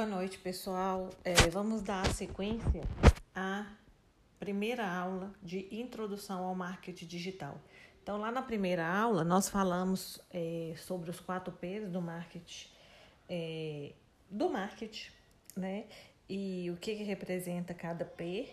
Boa 0.00 0.08
noite, 0.08 0.38
pessoal. 0.38 1.10
É, 1.22 1.34
vamos 1.50 1.82
dar 1.82 2.10
sequência 2.14 2.80
à 3.34 3.66
primeira 4.38 4.90
aula 4.90 5.30
de 5.42 5.68
introdução 5.70 6.42
ao 6.42 6.54
marketing 6.54 7.04
digital. 7.04 7.60
Então, 8.02 8.16
lá 8.16 8.32
na 8.32 8.40
primeira 8.40 8.90
aula, 8.90 9.22
nós 9.24 9.50
falamos 9.50 10.18
é, 10.32 10.72
sobre 10.78 11.10
os 11.10 11.20
quatro 11.20 11.52
P's 11.52 11.90
do 11.90 12.00
marketing, 12.00 12.68
é, 13.28 13.92
do 14.30 14.48
marketing, 14.48 15.10
né? 15.54 15.84
E 16.26 16.70
o 16.70 16.78
que, 16.78 16.96
que 16.96 17.02
representa 17.02 17.74
cada 17.74 18.06
P, 18.06 18.48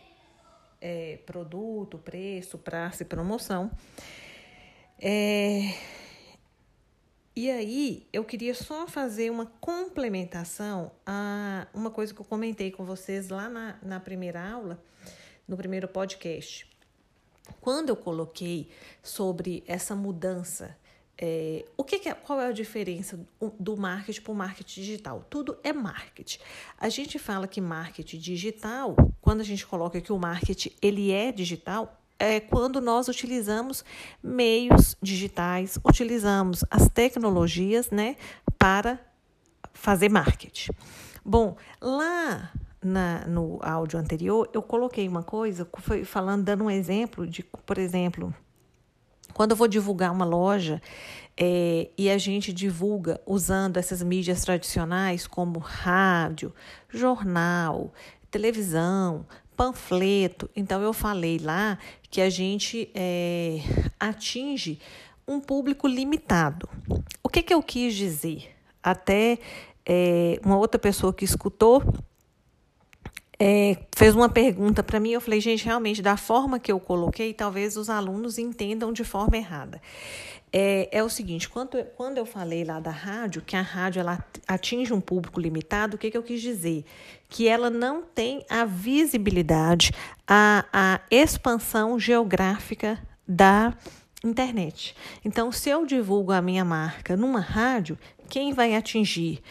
é, 0.82 1.20
produto, 1.25 1.98
preço, 1.98 2.57
praça 2.57 3.04
e 3.04 3.05
promoção. 3.05 3.71
É, 5.00 5.61
e 7.38 7.52
aí, 7.52 8.08
eu 8.12 8.26
queria 8.26 8.55
só 8.55 8.88
fazer 8.88 9.30
uma 9.30 9.46
complementação 9.46 10.91
a 11.05 11.68
uma 11.72 11.91
coisa 11.91 12.12
que 12.12 12.20
eu 12.20 12.26
comentei 12.26 12.72
com 12.72 12.84
vocês 12.84 13.30
lá 13.30 13.48
na, 13.48 13.77
na 13.84 14.00
primeira 14.00 14.44
aula, 14.44 14.84
no 15.48 15.55
primeiro 15.55 15.88
podcast. 15.88 16.68
Quando 17.62 17.90
eu 17.90 17.96
coloquei 17.96 18.72
sobre 19.04 19.63
essa 19.68 19.96
mudança, 19.96 20.76
é, 21.16 21.63
o 21.77 21.84
que, 21.84 22.00
que 22.00 22.10
é, 22.10 22.16
qual 22.16 22.41
é 22.41 22.48
a 22.48 22.52
diferença 22.52 23.20
do 23.60 23.77
marketing 23.77 24.22
para 24.22 24.32
o 24.32 24.35
marketing 24.35 24.82
digital? 24.82 25.24
Tudo 25.30 25.60
é 25.63 25.72
marketing. 25.72 26.40
A 26.76 26.90
gente 26.90 27.20
fala 27.20 27.48
que 27.48 27.62
marketing 27.62 28.18
digital, 28.18 28.96
quando 29.22 29.41
a 29.41 29.46
gente 29.46 29.63
coloca 29.63 30.02
que 30.02 30.12
o 30.12 30.18
marketing 30.18 30.72
ele 30.82 31.12
é 31.12 31.32
digital, 31.32 32.02
é 32.20 32.39
quando 32.39 32.81
nós 32.81 33.07
utilizamos 33.07 33.84
meios 34.23 34.95
digitais, 35.02 35.80
utilizamos 35.84 36.63
as 36.70 36.90
tecnologias 36.90 37.90
né, 37.90 38.16
para 38.57 38.99
fazer 39.73 40.10
marketing. 40.10 40.71
Bom, 41.23 41.55
lá 41.82 42.51
na, 42.84 43.27
no 43.27 43.60
áudio 43.62 43.99
anterior, 43.99 44.49
eu 44.54 44.62
coloquei 44.62 45.07
uma 45.07 45.23
coisa, 45.23 45.68
foi 45.79 46.04
falando, 46.04 46.43
dando 46.43 46.63
um 46.63 46.71
exemplo 46.71 47.27
de, 47.27 47.43
por 47.43 47.77
exemplo, 47.77 48.34
quando 49.34 49.51
eu 49.51 49.57
vou 49.57 49.68
divulgar 49.68 50.12
uma 50.12 50.26
loja 50.26 50.82
é, 51.35 51.90
e 51.98 52.10
a 52.10 52.18
gente 52.18 52.51
divulga 52.51 53.21
usando 53.26 53.77
essas 53.77 54.01
mídias 54.01 54.41
tradicionais 54.41 55.27
como 55.27 55.60
rádio, 55.60 56.54
jornal, 56.90 57.93
televisão, 58.32 59.26
panfleto. 59.55 60.49
Então, 60.55 60.82
eu 60.82 60.93
falei 60.93 61.40
lá 61.40 61.77
que 62.10 62.22
a 62.22 62.30
gente 62.30 62.90
é, 62.94 63.60
atinge 64.00 64.80
um 65.28 65.40
público 65.40 65.88
limitado. 65.88 66.69
O 67.22 67.30
que, 67.30 67.44
que 67.44 67.53
eu 67.53 67.62
quis 67.62 67.94
dizer? 67.94 68.56
Até 68.81 69.40
é, 69.86 70.40
uma 70.44 70.58
outra 70.58 70.80
pessoa 70.80 71.13
que 71.13 71.25
escutou 71.25 71.84
é, 73.40 73.78
fez 73.96 74.16
uma 74.16 74.30
pergunta 74.30 74.81
para 74.81 75.00
mim. 75.00 75.12
Eu 75.12 75.22
falei, 75.22 75.41
gente, 75.41 75.66
realmente, 75.66 76.02
da 76.02 76.18
forma 76.18 76.59
que 76.59 76.72
eu 76.72 76.80
coloquei, 76.80 77.34
talvez 77.34 77.75
os 77.75 77.90
alunos 77.90 78.38
entendam 78.38 78.94
de 78.94 79.03
forma 79.03 79.38
errada 79.38 79.81
é, 80.51 80.90
é 80.91 81.03
o 81.03 81.09
seguinte: 81.09 81.50
quando, 81.50 81.84
quando 81.95 82.17
eu 82.17 82.25
falei 82.25 82.63
lá 82.63 82.79
da 82.79 82.91
rádio, 82.91 83.41
que 83.41 83.56
a 83.56 83.62
rádio 83.62 84.00
ela 84.00 84.23
atinge 84.47 84.94
um 84.94 85.01
público 85.01 85.39
limitado, 85.39 85.95
o 85.95 86.00
que, 86.00 86.12
que 86.12 86.17
eu 86.17 86.23
quis 86.23 86.41
dizer? 86.41 86.85
Que 87.29 87.47
ela 87.47 87.69
não 87.69 88.01
tem 88.01 88.45
a 88.50 88.66
visibilidade, 88.66 89.91
a, 90.28 90.66
a 90.72 91.01
expansão 91.12 92.00
geográfica 92.00 93.00
da 93.28 93.73
internet. 94.23 94.95
Então, 95.23 95.51
se 95.51 95.69
eu 95.69 95.85
divulgo 95.85 96.31
a 96.31 96.41
minha 96.41 96.66
marca 96.66 97.16
numa 97.16 97.39
rádio, 97.39 97.97
quem 98.29 98.53
vai 98.53 98.75
atingir? 98.75 99.41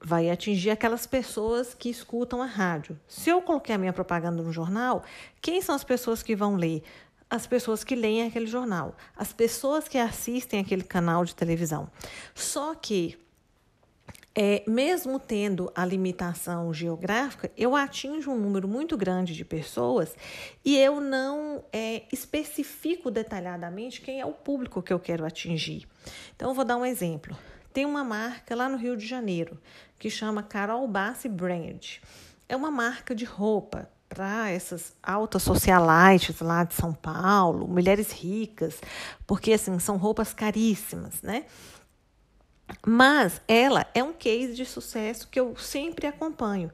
Vai 0.00 0.30
atingir 0.30 0.70
aquelas 0.70 1.06
pessoas 1.06 1.74
que 1.74 1.88
escutam 1.88 2.40
a 2.42 2.46
rádio. 2.46 2.98
Se 3.08 3.30
eu 3.30 3.42
coloquei 3.42 3.74
a 3.74 3.78
minha 3.78 3.92
propaganda 3.92 4.42
no 4.42 4.52
jornal, 4.52 5.02
quem 5.40 5.60
são 5.60 5.74
as 5.74 5.84
pessoas 5.84 6.22
que 6.22 6.36
vão 6.36 6.54
ler? 6.54 6.82
As 7.28 7.46
pessoas 7.46 7.82
que 7.82 7.94
leem 7.94 8.26
aquele 8.26 8.46
jornal, 8.46 8.96
as 9.16 9.32
pessoas 9.32 9.88
que 9.88 9.98
assistem 9.98 10.60
aquele 10.60 10.84
canal 10.84 11.24
de 11.24 11.34
televisão. 11.34 11.90
Só 12.34 12.74
que, 12.74 13.18
é, 14.34 14.62
mesmo 14.66 15.18
tendo 15.18 15.70
a 15.74 15.84
limitação 15.84 16.72
geográfica, 16.72 17.50
eu 17.56 17.74
atinjo 17.74 18.30
um 18.30 18.38
número 18.38 18.68
muito 18.68 18.96
grande 18.96 19.34
de 19.34 19.44
pessoas 19.44 20.14
e 20.64 20.76
eu 20.78 21.00
não 21.00 21.64
é, 21.72 22.02
especifico 22.12 23.10
detalhadamente 23.10 24.00
quem 24.00 24.20
é 24.20 24.26
o 24.26 24.32
público 24.32 24.82
que 24.82 24.92
eu 24.92 25.00
quero 25.00 25.24
atingir. 25.24 25.86
Então, 26.34 26.50
eu 26.50 26.54
vou 26.54 26.64
dar 26.64 26.76
um 26.76 26.86
exemplo. 26.86 27.36
Tem 27.72 27.84
uma 27.84 28.04
marca 28.04 28.54
lá 28.54 28.68
no 28.68 28.76
Rio 28.78 28.96
de 28.96 29.06
Janeiro 29.06 29.60
que 29.98 30.08
chama 30.08 30.42
Carol 30.42 30.86
Bassi 30.86 31.28
Brand. 31.28 31.98
É 32.48 32.54
uma 32.54 32.70
marca 32.70 33.14
de 33.14 33.24
roupa 33.24 33.90
para 34.08 34.50
essas 34.50 34.94
altas 35.02 35.42
socialites 35.42 36.40
lá 36.40 36.64
de 36.64 36.74
São 36.74 36.92
Paulo, 36.92 37.66
mulheres 37.66 38.12
ricas, 38.12 38.80
porque 39.26 39.52
assim 39.52 39.78
são 39.78 39.96
roupas 39.96 40.32
caríssimas, 40.32 41.20
né? 41.22 41.44
Mas 42.84 43.40
ela 43.46 43.86
é 43.94 44.02
um 44.02 44.12
case 44.12 44.54
de 44.54 44.64
sucesso 44.64 45.28
que 45.28 45.38
eu 45.38 45.56
sempre 45.56 46.06
acompanho. 46.06 46.70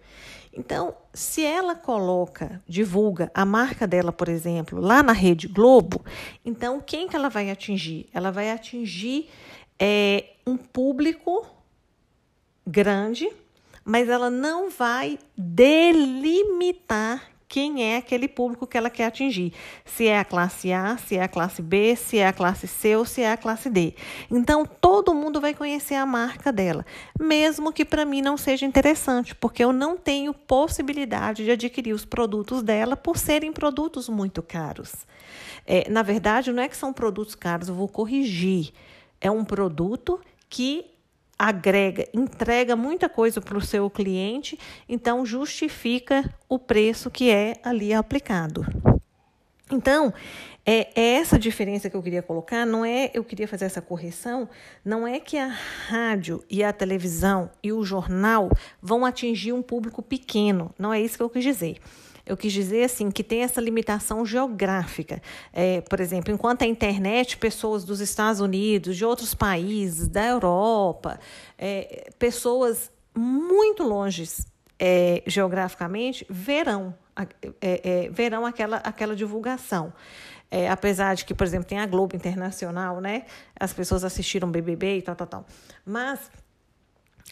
Então, 0.53 0.95
se 1.15 1.45
ela 1.45 1.75
coloca, 1.75 2.63
divulga 2.69 3.31
a 3.35 3.45
marca 3.45 3.87
dela, 3.87 4.13
por 4.13 4.29
exemplo, 4.29 4.81
lá 4.81 5.03
na 5.03 5.13
Rede 5.13 5.49
Globo, 5.49 6.05
então 6.45 6.81
quem 6.81 7.09
que 7.09 7.17
ela 7.17 7.31
vai 7.31 7.51
atingir? 7.51 8.09
Ela 8.13 8.31
vai 8.31 8.51
atingir 8.51 9.31
é, 9.79 10.35
um 10.47 10.57
público 10.57 11.47
grande 12.67 13.31
mas 13.85 14.09
ela 14.09 14.31
não 14.31 14.71
vai 14.71 15.19
delimitar 15.37 17.33
quem 17.53 17.85
é 17.85 17.99
aquele 17.99 18.29
público 18.29 18.67
que 18.67 18.79
ela 18.79 18.89
quer 18.89 19.05
atingir. 19.05 19.53
Se 19.85 20.07
é 20.07 20.19
a 20.19 20.25
classe 20.25 20.73
A, 20.73 20.97
se 20.97 21.17
é 21.17 21.23
a 21.23 21.29
classe 21.29 21.61
B, 21.61 21.95
se 21.95 22.17
é 22.17 22.27
a 22.27 22.33
classe 22.33 22.67
C 22.67 22.97
ou 22.97 23.05
se 23.05 23.21
é 23.21 23.31
a 23.31 23.37
classe 23.37 23.69
D. 23.69 23.95
Então, 24.31 24.65
todo 24.65 25.13
mundo 25.13 25.39
vai 25.39 25.53
conhecer 25.53 25.97
a 25.97 26.07
marca 26.07 26.51
dela, 26.51 26.87
mesmo 27.21 27.71
que 27.71 27.85
para 27.85 28.07
mim 28.07 28.23
não 28.23 28.39
seja 28.39 28.65
interessante, 28.65 29.35
porque 29.35 29.63
eu 29.63 29.71
não 29.71 29.99
tenho 29.99 30.33
possibilidade 30.33 31.45
de 31.45 31.51
adquirir 31.51 31.93
os 31.93 32.07
produtos 32.07 32.63
dela 32.63 32.97
por 32.97 33.19
serem 33.19 33.53
produtos 33.53 34.09
muito 34.09 34.43
caros. 34.43 35.07
É, 35.67 35.91
na 35.91 36.03
verdade, 36.03 36.51
não 36.51 36.63
é 36.63 36.71
que 36.71 36.77
são 36.77 36.91
produtos 36.91 37.35
caros, 37.35 37.69
eu 37.69 37.75
vou 37.75 37.87
corrigir. 37.87 38.73
É 39.21 39.31
um 39.31 39.45
produto 39.45 40.19
que 40.49 40.87
agrega, 41.43 42.09
entrega 42.15 42.77
muita 42.77 43.09
coisa 43.09 43.41
para 43.41 43.59
o 43.59 43.61
seu 43.61 43.91
cliente, 43.91 44.57
então 44.89 45.27
justifica 45.27 46.33
o 46.49 46.57
preço 46.57 47.11
que 47.11 47.33
é 47.33 47.55
ali 47.65 47.93
aplicado. 47.93 48.65
Então, 49.69 50.15
é, 50.65 50.89
é, 50.95 51.15
essa 51.15 51.37
diferença 51.37 51.91
que 51.91 51.97
eu 51.97 52.03
queria 52.03 52.23
colocar, 52.23 52.65
não 52.65 52.85
é, 52.85 53.11
eu 53.13 53.25
queria 53.25 53.49
fazer 53.49 53.65
essa 53.65 53.83
correção, 53.83 54.49
não 54.85 55.05
é 55.05 55.19
que 55.19 55.37
a 55.37 55.49
rádio 55.49 56.45
e 56.49 56.63
a 56.63 56.73
televisão 56.73 57.51
e 57.61 57.73
o 57.73 57.83
jornal 57.83 58.49
vão 58.81 59.05
atingir 59.05 59.53
um 59.53 59.63
público 59.63 60.01
pequeno, 60.01 60.73
não 60.79 60.93
é 60.93 61.01
isso 61.01 61.17
que 61.17 61.25
eu 61.25 61.31
quis 61.31 61.43
dizer. 61.43 61.79
Eu 62.25 62.37
quis 62.37 62.53
dizer 62.53 62.85
assim 62.85 63.11
que 63.11 63.25
tem 63.25 63.43
essa 63.43 63.61
limitação 63.61 64.25
geográfica. 64.25 65.21
É, 65.53 65.81
por 65.81 66.01
exemplo, 66.01 66.33
enquanto 66.33 66.63
a 66.63 66.67
internet, 66.67 67.37
pessoas 67.37 67.85
dos 67.85 68.01
Estados 68.01 68.41
Unidos, 68.41 68.97
de 68.97 69.05
outros 69.05 69.35
países, 69.35 70.09
da 70.09 70.25
Europa, 70.25 71.19
é, 71.59 72.11
pessoas 72.19 72.91
muito 73.15 73.83
longe 73.83 74.25
é, 74.79 75.23
geograficamente 75.27 76.27
verão, 76.29 76.95
é, 77.61 78.07
é, 78.07 78.09
verão 78.11 78.47
aquela, 78.47 78.77
aquela 78.79 79.15
divulgação. 79.15 79.93
É, 80.51 80.69
apesar 80.69 81.15
de 81.15 81.25
que, 81.25 81.35
por 81.35 81.47
exemplo, 81.47 81.67
tem 81.67 81.79
a 81.79 81.87
Globo 81.87 82.15
Internacional, 82.15 83.01
né? 83.01 83.25
As 83.59 83.73
pessoas 83.73 84.05
assistiram 84.05 84.51
BBB 84.51 84.99
e 84.99 85.03
tal, 85.03 85.17
tal, 85.17 85.27
tal. 85.27 85.47
Mas 85.85 86.31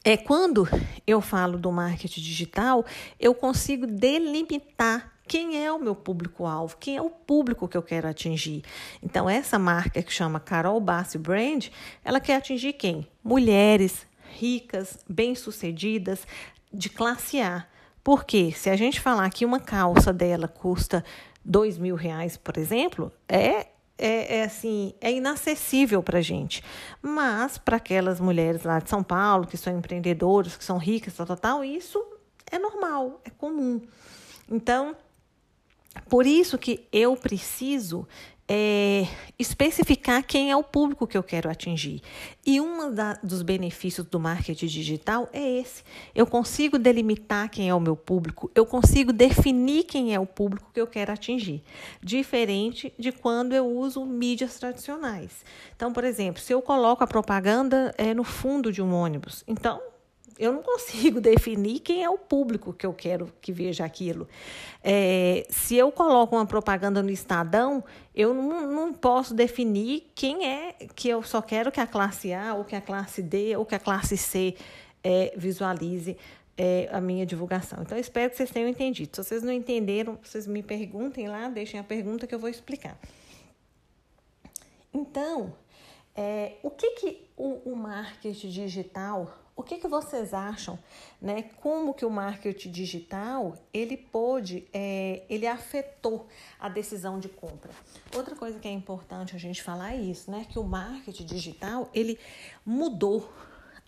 é 0.05 0.17
quando 0.17 0.69
eu 1.07 1.21
falo 1.21 1.59
do 1.59 1.71
marketing 1.71 2.21
digital, 2.21 2.85
eu 3.19 3.35
consigo 3.35 3.87
delimitar 3.87 5.13
quem 5.27 5.65
é 5.65 5.71
o 5.71 5.79
meu 5.79 5.95
público-alvo, 5.95 6.77
quem 6.81 6.97
é 6.97 7.03
o 7.03 7.11
público 7.11 7.69
que 7.69 7.77
eu 7.77 7.83
quero 7.83 8.09
atingir. 8.09 8.65
Então, 9.01 9.31
essa 9.31 9.59
marca 9.59 10.03
que 10.03 10.13
chama 10.13 10.41
Carol 10.41 10.81
Bassi 10.81 11.19
Brand, 11.19 11.69
ela 12.05 12.19
quer 12.19 12.37
atingir 12.37 12.73
quem? 12.73 13.07
Mulheres 13.23 14.07
ricas, 14.37 14.99
bem-sucedidas, 15.09 16.27
de 16.73 16.89
classe 16.89 17.41
A. 17.41 17.65
Porque 18.03 18.51
se 18.53 18.71
a 18.71 18.77
gente 18.77 19.01
falar 19.01 19.29
que 19.31 19.45
uma 19.45 19.61
calça 19.61 20.13
dela 20.13 20.49
custa 20.49 21.05
dois 21.45 21.79
mil 21.79 21.95
reais, 21.95 22.37
por 22.37 22.57
exemplo, 22.57 23.13
é 23.29 23.69
é, 24.01 24.39
é, 24.39 24.45
assim, 24.45 24.95
é 25.01 25.13
inacessível 25.13 26.03
para 26.03 26.19
a 26.19 26.23
gente. 26.23 26.65
Mas 27.03 27.59
para 27.59 27.77
aquelas 27.77 28.19
mulheres 28.19 28.65
lá 28.65 28.79
de 28.79 28.89
São 28.89 29.03
Paulo, 29.03 29.47
que 29.47 29.57
são 29.57 29.77
empreendedoras, 29.77 30.57
que 30.57 30.65
são 30.65 30.79
ricas, 30.79 31.15
tal, 31.15 31.27
tal, 31.27 31.37
tal, 31.37 31.65
isso 31.65 32.03
é 32.51 32.59
normal, 32.59 33.21
é 33.25 33.31
comum. 33.31 33.81
Então, 34.51 34.97
por 36.09 36.27
isso 36.27 36.57
que 36.57 36.89
eu 36.91 37.15
preciso 37.17 38.09
é, 38.53 39.07
especificar 39.39 40.25
quem 40.27 40.51
é 40.51 40.57
o 40.57 40.65
público 40.65 41.07
que 41.07 41.17
eu 41.17 41.23
quero 41.23 41.49
atingir. 41.49 42.03
E 42.45 42.61
um 42.61 42.93
dos 43.23 43.43
benefícios 43.43 44.05
do 44.05 44.19
marketing 44.19 44.67
digital 44.67 45.29
é 45.33 45.59
esse. 45.61 45.85
Eu 46.13 46.27
consigo 46.27 46.77
delimitar 46.77 47.49
quem 47.49 47.69
é 47.69 47.75
o 47.75 47.79
meu 47.79 47.95
público, 47.95 48.51
eu 48.53 48.67
consigo 48.67 49.13
definir 49.13 49.85
quem 49.85 50.13
é 50.13 50.19
o 50.19 50.27
público 50.27 50.69
que 50.75 50.81
eu 50.81 50.87
quero 50.89 51.13
atingir. 51.13 51.63
Diferente 52.03 52.93
de 52.99 53.13
quando 53.13 53.53
eu 53.53 53.67
uso 53.67 54.05
mídias 54.05 54.59
tradicionais. 54.59 55.45
Então, 55.77 55.93
por 55.93 56.03
exemplo, 56.03 56.43
se 56.43 56.53
eu 56.53 56.61
coloco 56.61 57.05
a 57.05 57.07
propaganda 57.07 57.95
é, 57.97 58.13
no 58.13 58.25
fundo 58.25 58.73
de 58.73 58.83
um 58.83 58.93
ônibus, 58.93 59.45
então 59.47 59.81
eu 60.41 60.55
não 60.55 60.63
consigo 60.63 61.21
definir 61.23 61.81
quem 61.81 62.03
é 62.03 62.09
o 62.09 62.17
público 62.17 62.73
que 62.73 62.87
eu 62.87 62.95
quero 62.95 63.31
que 63.41 63.53
veja 63.53 63.85
aquilo. 63.85 64.27
É, 64.83 65.47
se 65.51 65.77
eu 65.77 65.93
coloco 65.93 66.35
uma 66.35 66.47
propaganda 66.47 67.03
no 67.03 67.11
Estadão, 67.11 67.85
eu 68.15 68.33
não, 68.33 68.67
não 68.73 68.93
posso 68.93 69.35
definir 69.35 70.11
quem 70.15 70.47
é 70.47 70.73
que 70.97 71.09
eu 71.09 71.23
só 71.23 71.43
quero 71.43 71.71
que 71.71 71.79
a 71.79 71.87
classe 71.87 72.33
A, 72.33 72.55
ou 72.55 72.65
que 72.65 72.75
a 72.75 72.81
classe 72.81 73.23
D, 73.23 73.55
ou 73.57 73.67
que 73.67 73.75
a 73.75 73.79
classe 73.79 74.17
C 74.17 74.57
é, 75.05 75.35
visualize 75.37 76.17
é, 76.57 76.89
a 76.91 77.01
minha 77.01 77.27
divulgação. 77.27 77.83
Então, 77.83 77.99
espero 77.99 78.31
que 78.31 78.37
vocês 78.37 78.51
tenham 78.51 78.69
entendido. 78.69 79.15
Se 79.15 79.23
vocês 79.23 79.43
não 79.43 79.53
entenderam, 79.53 80.19
vocês 80.23 80.47
me 80.47 80.63
perguntem 80.63 81.29
lá, 81.29 81.49
deixem 81.49 81.79
a 81.79 81.85
pergunta 81.85 82.27
que 82.27 82.35
eu 82.35 82.39
vou 82.39 82.49
explicar. 82.49 82.99
Então, 84.93 85.55
é, 86.17 86.55
o 86.63 86.71
que, 86.71 86.91
que 86.93 87.29
o, 87.37 87.73
o 87.73 87.77
marketing 87.77 88.49
digital 88.49 89.39
o 89.61 89.63
que, 89.63 89.77
que 89.77 89.87
vocês 89.87 90.33
acham, 90.33 90.79
né? 91.21 91.43
Como 91.61 91.93
que 91.93 92.05
o 92.05 92.11
marketing 92.11 92.71
digital 92.71 93.55
ele 93.75 93.97
pôde, 93.97 94.67
é, 94.73 95.23
ele 95.29 95.47
afetou 95.47 96.27
a 96.59 96.69
decisão 96.69 97.21
de 97.21 97.29
compra? 97.29 97.71
Outra 98.17 98.35
coisa 98.35 98.59
que 98.59 98.67
é 98.67 98.73
importante 98.73 99.37
a 99.37 99.39
gente 99.39 99.63
falar 99.63 99.93
é 99.93 99.99
isso, 99.99 100.31
né? 100.31 100.47
Que 100.49 100.59
o 100.59 100.65
marketing 100.65 101.27
digital 101.27 101.91
ele 101.93 102.19
mudou 102.65 103.31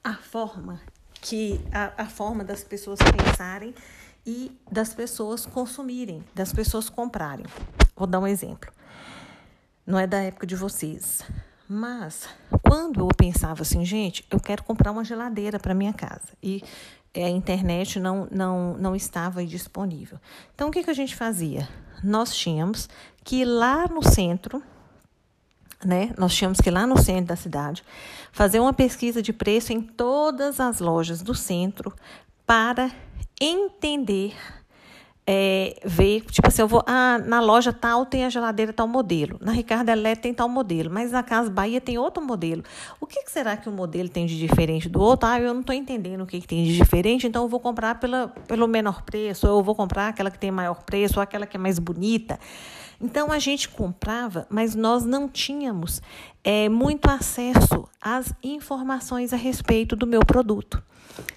a 0.05 0.15
forma 0.15 0.81
que 1.15 1.59
a, 1.73 2.03
a 2.03 2.07
forma 2.07 2.45
das 2.45 2.63
pessoas 2.63 2.99
pensarem 2.99 3.75
e 4.27 4.55
das 4.71 4.93
pessoas 4.93 5.47
consumirem, 5.47 6.23
das 6.35 6.53
pessoas 6.53 6.91
comprarem. 6.91 7.47
Vou 7.97 8.07
dar 8.07 8.21
um 8.21 8.27
exemplo. 8.27 8.71
Não 9.87 9.99
é 9.99 10.07
da 10.07 10.19
época 10.19 10.47
de 10.47 10.55
vocês, 10.55 11.23
mas 11.73 12.29
quando 12.63 13.01
eu 13.01 13.09
pensava 13.17 13.63
assim, 13.63 13.83
gente, 13.85 14.25
eu 14.31 14.39
quero 14.39 14.63
comprar 14.63 14.93
uma 14.93 15.03
geladeira 15.03 15.59
para 15.59 15.75
minha 15.75 15.93
casa 15.93 16.29
e 16.43 16.63
a 17.15 17.29
internet 17.31 17.99
não, 17.99 18.29
não, 18.31 18.77
não 18.77 18.95
estava 18.95 19.45
disponível. 19.45 20.19
Então, 20.55 20.69
o 20.69 20.71
que, 20.71 20.83
que 20.85 20.91
a 20.91 20.95
gente 20.95 21.17
fazia? 21.17 21.69
Nós 22.05 22.35
tínhamos 22.35 22.89
que 23.25 23.37
ir 23.37 23.45
lá 23.47 23.89
no 23.89 24.03
centro, 24.03 24.63
né? 25.85 26.13
Nós 26.19 26.35
tínhamos 26.35 26.61
que 26.61 26.69
ir 26.69 26.73
lá 26.73 26.87
no 26.87 26.99
centro 26.99 27.27
da 27.27 27.37
cidade 27.37 27.83
fazer 28.33 28.61
uma 28.61 28.73
pesquisa 28.73 29.23
de 29.23 29.33
preço 29.33 29.73
em 29.73 29.81
todas 29.81 30.61
as 30.61 30.79
lojas 30.79 31.23
do 31.23 31.35
centro 31.35 31.93
para 32.47 32.91
entender 33.41 34.35
é, 35.25 35.81
ver, 35.85 36.23
tipo 36.23 36.49
assim, 36.49 36.63
eu 36.63 36.69
vou, 36.69 36.83
ah, 36.87 37.19
na 37.25 37.41
loja 37.41 37.73
tal 37.73 38.05
tem 38.05 38.25
a 38.25 38.31
geladeira 38.31 38.73
tal 38.73 38.89
modelo, 38.89 39.39
na 39.41 39.53
Ricardo 39.53 39.89
Eletro 39.89 40.23
tem 40.23 40.35
tal 40.35 40.49
modelo, 40.49 40.91
mas 40.91 41.13
na 41.13 41.23
Casa 41.23 41.49
Bahia 41.49 41.81
tem 41.81 41.97
outro 41.97 42.23
modelo. 42.23 42.65
O 43.01 43.07
que, 43.07 43.23
que, 43.23 43.31
será 43.31 43.57
que 43.57 43.69
o 43.69 43.73
modelo 43.73 44.09
tem 44.09 44.27
de 44.27 44.37
diferente 44.37 44.89
do 44.89 45.01
outro? 45.01 45.29
Ah, 45.29 45.41
eu 45.41 45.55
não 45.55 45.61
estou 45.61 45.75
entendendo 45.75 46.23
o 46.23 46.27
que, 46.27 46.41
que, 46.41 46.47
tem 46.47 46.65
de 46.65 46.77
diferente, 46.77 47.27
então 47.27 47.45
eu 47.45 47.49
vou 47.49 47.61
comprar 47.61 48.01
pela, 48.01 48.29
pelo 48.49 48.67
menor 48.67 49.03
preço, 49.03 49.47
ou 49.49 49.59
eu 49.59 49.63
vou 49.63 49.75
comprar 49.75 50.09
aquela 50.09 50.31
que 50.31 50.39
tem 50.39 50.51
maior 50.51 50.83
preço, 50.83 51.19
ou 51.19 51.23
aquela 51.23 51.47
que 51.47 51.57
é 51.57 51.61
mais 51.61 51.79
bonita. 51.79 52.39
Então 53.01 53.33
a 53.33 53.39
gente 53.39 53.69
comprava, 53.69 54.47
mas 54.49 54.75
nós 54.75 55.05
não 55.05 55.29
tínhamos 55.29 56.01
é, 56.43 56.69
muito 56.69 57.09
acesso 57.09 57.89
às 58.01 58.33
informações 58.43 59.33
a 59.33 59.37
respeito 59.37 59.95
do 59.95 60.07
meu 60.07 60.21
produto. 60.21 60.83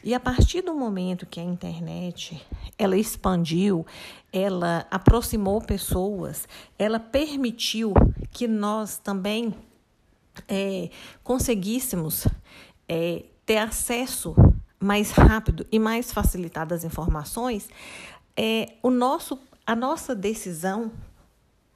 E 0.04 0.14
a 0.14 0.20
partir 0.20 0.62
do 0.62 0.74
momento 0.74 1.26
que 1.26 1.40
a 1.40 1.44
internet 1.44 2.42
ela 2.78 2.98
expandiu, 2.98 3.86
ela 4.32 4.86
aproximou 4.92 5.62
pessoas, 5.62 6.48
ela 6.78 7.00
permitiu 7.00 7.94
que 8.32 8.48
nós 8.48 8.98
também 8.98 9.54
é, 10.48 10.90
conseguíssemos 11.24 12.28
é, 12.88 13.24
ter 13.46 13.58
acesso 13.58 14.36
mais 14.80 15.12
rápido 15.12 15.66
e 15.72 15.80
mais 15.80 16.12
facilitado 16.12 16.74
às 16.74 16.84
informações, 16.84 17.70
é, 18.36 18.74
o 18.84 18.90
nosso, 18.90 19.40
a 19.66 19.76
nossa 19.76 20.14
decisão 20.14 20.92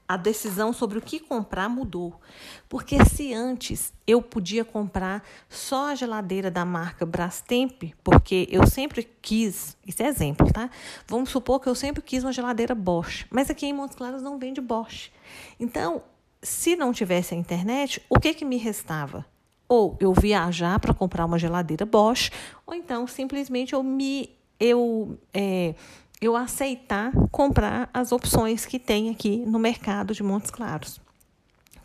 a 0.09 0.17
decisão 0.17 0.73
sobre 0.73 0.97
o 0.97 1.01
que 1.01 1.19
comprar 1.19 1.69
mudou. 1.69 2.19
Porque 2.67 2.97
se 3.05 3.31
antes 3.31 3.93
eu 4.07 4.23
podia 4.23 4.65
comprar 4.65 5.23
só 5.47 5.91
a 5.91 5.95
geladeira 5.95 6.49
da 6.49 6.65
marca 6.65 7.05
Brastemp, 7.05 7.93
porque 8.03 8.47
eu 8.49 8.65
sempre 8.65 9.07
quis, 9.21 9.77
isso 9.85 10.01
é 10.01 10.07
exemplo, 10.07 10.51
tá? 10.51 10.67
Vamos 11.07 11.29
supor 11.29 11.59
que 11.59 11.69
eu 11.69 11.75
sempre 11.75 12.01
quis 12.01 12.23
uma 12.23 12.33
geladeira 12.33 12.73
Bosch, 12.73 13.27
mas 13.29 13.51
aqui 13.51 13.67
em 13.67 13.73
Montes 13.73 13.95
Claros 13.95 14.23
não 14.23 14.39
vende 14.39 14.59
Bosch. 14.59 15.11
Então, 15.59 16.01
se 16.41 16.75
não 16.75 16.91
tivesse 16.91 17.35
a 17.35 17.37
internet, 17.37 18.01
o 18.09 18.19
que 18.19 18.33
que 18.33 18.43
me 18.43 18.57
restava? 18.57 19.23
Ou 19.67 19.95
eu 19.99 20.11
viajar 20.11 20.79
para 20.79 20.91
comprar 20.91 21.25
uma 21.25 21.37
geladeira 21.37 21.85
Bosch, 21.85 22.31
ou 22.65 22.73
então 22.73 23.05
simplesmente 23.05 23.73
eu 23.73 23.83
me 23.83 24.35
eu 24.59 25.17
é, 25.33 25.73
eu 26.21 26.35
aceitar 26.35 27.11
comprar 27.31 27.89
as 27.93 28.11
opções 28.11 28.65
que 28.65 28.77
tem 28.77 29.09
aqui 29.09 29.37
no 29.37 29.57
mercado 29.57 30.13
de 30.13 30.21
Montes 30.21 30.51
Claros. 30.51 30.99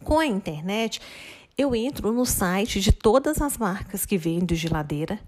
Com 0.02 0.19
a 0.19 0.26
internet, 0.26 1.00
eu 1.56 1.75
entro 1.75 2.12
no 2.12 2.26
site 2.26 2.81
de 2.81 2.90
todas 2.90 3.40
as 3.40 3.56
marcas 3.56 4.04
que 4.04 4.19
vendem 4.19 4.56
geladeira, 4.56 5.20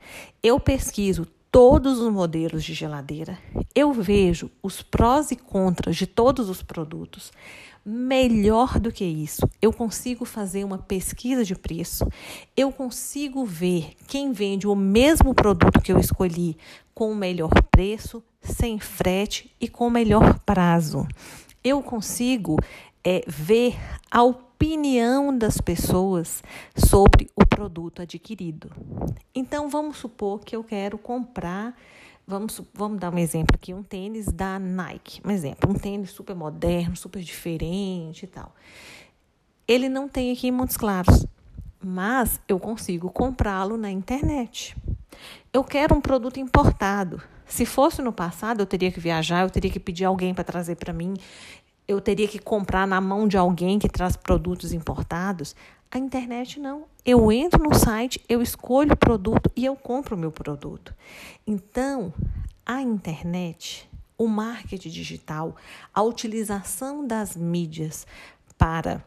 eu 0.42 0.58
pesquiso 0.58 1.26
todos 1.52 2.00
os 2.00 2.12
modelos 2.12 2.64
de 2.64 2.74
geladeira, 2.74 3.38
eu 3.74 3.92
vejo 3.92 4.50
os 4.60 4.82
prós 4.82 5.30
e 5.30 5.36
contras 5.36 5.96
de 5.96 6.06
todos 6.06 6.50
os 6.50 6.62
produtos. 6.62 7.32
Melhor 7.88 8.80
do 8.80 8.90
que 8.90 9.04
isso, 9.04 9.48
eu 9.62 9.72
consigo 9.72 10.24
fazer 10.24 10.64
uma 10.64 10.78
pesquisa 10.78 11.44
de 11.44 11.54
preço, 11.54 12.04
eu 12.56 12.72
consigo 12.72 13.44
ver 13.44 13.92
quem 14.08 14.32
vende 14.32 14.66
o 14.66 14.74
mesmo 14.74 15.32
produto 15.32 15.80
que 15.80 15.92
eu 15.92 15.98
escolhi 15.98 16.58
com 16.96 17.12
o 17.12 17.14
melhor 17.14 17.52
preço, 17.70 18.24
sem 18.40 18.80
frete 18.80 19.54
e 19.60 19.68
com 19.68 19.86
o 19.86 19.90
melhor 19.90 20.38
prazo. 20.38 21.06
Eu 21.62 21.82
consigo 21.82 22.56
é, 23.04 23.22
ver 23.26 23.76
a 24.10 24.22
opinião 24.22 25.36
das 25.36 25.60
pessoas 25.60 26.42
sobre 26.74 27.28
o 27.36 27.44
produto 27.46 28.00
adquirido. 28.00 28.70
Então, 29.34 29.68
vamos 29.68 29.98
supor 29.98 30.40
que 30.40 30.56
eu 30.56 30.64
quero 30.64 30.96
comprar. 30.96 31.76
Vamos, 32.26 32.62
vamos 32.72 32.98
dar 32.98 33.12
um 33.12 33.18
exemplo 33.18 33.54
aqui, 33.56 33.74
um 33.74 33.82
tênis 33.82 34.32
da 34.32 34.58
Nike. 34.58 35.20
Um 35.22 35.30
exemplo, 35.30 35.70
um 35.70 35.74
tênis 35.74 36.12
super 36.12 36.34
moderno, 36.34 36.96
super 36.96 37.20
diferente 37.22 38.22
e 38.22 38.26
tal. 38.26 38.54
Ele 39.68 39.90
não 39.90 40.08
tem 40.08 40.32
aqui 40.32 40.48
em 40.48 40.52
Montes 40.52 40.78
Claros, 40.78 41.26
mas 41.82 42.40
eu 42.48 42.58
consigo 42.58 43.10
comprá-lo 43.10 43.76
na 43.76 43.90
internet. 43.90 44.76
Eu 45.52 45.64
quero 45.64 45.94
um 45.94 46.00
produto 46.00 46.38
importado. 46.38 47.22
Se 47.46 47.64
fosse 47.64 48.02
no 48.02 48.12
passado, 48.12 48.60
eu 48.60 48.66
teria 48.66 48.90
que 48.90 49.00
viajar, 49.00 49.42
eu 49.42 49.50
teria 49.50 49.70
que 49.70 49.78
pedir 49.78 50.04
alguém 50.04 50.34
para 50.34 50.44
trazer 50.44 50.74
para 50.76 50.92
mim, 50.92 51.14
eu 51.86 52.00
teria 52.00 52.26
que 52.26 52.38
comprar 52.38 52.86
na 52.86 53.00
mão 53.00 53.28
de 53.28 53.36
alguém 53.36 53.78
que 53.78 53.88
traz 53.88 54.16
produtos 54.16 54.72
importados. 54.72 55.54
A 55.90 55.98
internet 55.98 56.58
não. 56.58 56.84
Eu 57.04 57.30
entro 57.30 57.62
no 57.62 57.72
site, 57.74 58.20
eu 58.28 58.42
escolho 58.42 58.94
o 58.94 58.96
produto 58.96 59.50
e 59.54 59.64
eu 59.64 59.76
compro 59.76 60.16
o 60.16 60.18
meu 60.18 60.32
produto. 60.32 60.92
Então, 61.46 62.12
a 62.64 62.82
internet, 62.82 63.88
o 64.18 64.26
marketing 64.26 64.88
digital, 64.88 65.54
a 65.94 66.02
utilização 66.02 67.06
das 67.06 67.36
mídias 67.36 68.04
para 68.58 69.04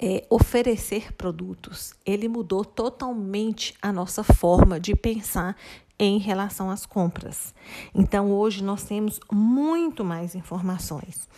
é, 0.00 0.24
oferecer 0.30 1.12
produtos, 1.12 1.94
ele 2.04 2.28
mudou 2.28 2.64
totalmente 2.64 3.74
a 3.80 3.92
nossa 3.92 4.22
forma 4.22 4.78
de 4.78 4.94
pensar 4.94 5.56
em 5.98 6.18
relação 6.18 6.70
às 6.70 6.84
compras. 6.84 7.54
Então, 7.94 8.30
hoje 8.32 8.62
nós 8.62 8.84
temos 8.84 9.20
muito 9.30 10.04
mais 10.04 10.34
informações. 10.34 11.28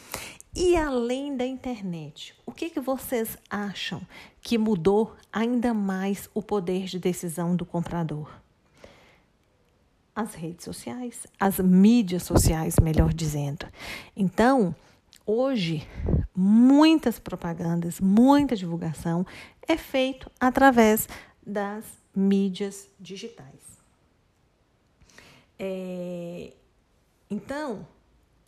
E 0.54 0.74
além 0.74 1.36
da 1.36 1.44
internet, 1.44 2.34
o 2.46 2.52
que, 2.52 2.70
que 2.70 2.80
vocês 2.80 3.36
acham 3.50 4.00
que 4.40 4.56
mudou 4.56 5.14
ainda 5.30 5.74
mais 5.74 6.30
o 6.32 6.40
poder 6.40 6.86
de 6.86 6.98
decisão 6.98 7.54
do 7.54 7.66
comprador? 7.66 8.30
As 10.14 10.34
redes 10.34 10.64
sociais, 10.64 11.26
as 11.38 11.58
mídias 11.58 12.22
sociais, 12.22 12.76
melhor 12.80 13.12
dizendo. 13.12 13.66
Então, 14.16 14.74
hoje, 15.26 15.86
muitas 16.34 17.18
propagandas, 17.18 18.00
muita 18.00 18.54
divulgação 18.54 19.26
é 19.66 19.76
feito 19.76 20.30
através 20.38 21.08
das 21.44 21.84
mídias 22.14 22.88
digitais. 22.98 23.76
É, 25.58 26.52
então, 27.28 27.86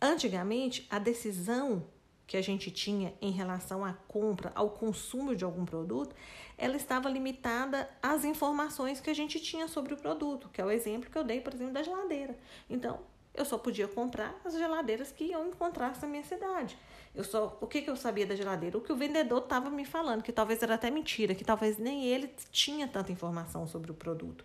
antigamente, 0.01 0.87
a 0.89 0.97
decisão 0.97 1.85
que 2.25 2.37
a 2.37 2.41
gente 2.41 2.69
tinha 2.69 3.13
em 3.19 3.31
relação 3.31 3.83
à 3.83 3.93
compra, 4.07 4.51
ao 4.53 4.69
consumo 4.69 5.35
de 5.35 5.43
algum 5.43 5.65
produto, 5.65 6.15
ela 6.57 6.75
estava 6.75 7.09
limitada 7.09 7.89
às 8.03 8.23
informações 8.23 9.01
que 9.01 9.09
a 9.09 9.13
gente 9.13 9.39
tinha 9.39 9.67
sobre 9.67 9.93
o 9.93 9.97
produto, 9.97 10.47
que 10.49 10.61
é 10.61 10.65
o 10.65 10.69
exemplo 10.69 11.09
que 11.09 11.17
eu 11.17 11.23
dei, 11.23 11.41
por 11.41 11.53
exemplo, 11.53 11.73
da 11.73 11.81
geladeira. 11.81 12.37
Então, 12.69 12.99
eu 13.33 13.45
só 13.45 13.57
podia 13.57 13.87
comprar 13.87 14.39
as 14.43 14.53
geladeiras 14.53 15.11
que 15.11 15.31
eu 15.31 15.47
encontrasse 15.47 16.01
na 16.01 16.07
minha 16.07 16.23
cidade. 16.23 16.77
Eu 17.13 17.23
só, 17.23 17.57
o 17.61 17.67
que, 17.67 17.81
que 17.81 17.89
eu 17.89 17.95
sabia 17.95 18.25
da 18.25 18.35
geladeira? 18.35 18.77
O 18.77 18.81
que 18.81 18.91
o 18.91 18.95
vendedor 18.95 19.43
estava 19.43 19.69
me 19.69 19.85
falando, 19.85 20.21
que 20.21 20.31
talvez 20.31 20.61
era 20.61 20.75
até 20.75 20.91
mentira, 20.91 21.33
que 21.33 21.43
talvez 21.43 21.77
nem 21.77 22.05
ele 22.05 22.33
tinha 22.51 22.87
tanta 22.87 23.11
informação 23.11 23.65
sobre 23.67 23.91
o 23.91 23.93
produto, 23.93 24.43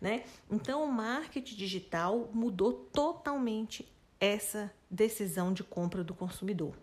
né? 0.00 0.24
Então, 0.50 0.84
o 0.84 0.92
marketing 0.92 1.56
digital 1.56 2.30
mudou 2.32 2.72
totalmente 2.72 3.86
essa 4.20 4.72
decisão 4.90 5.52
de 5.52 5.62
compra 5.62 6.02
do 6.02 6.14
consumidor. 6.14 6.74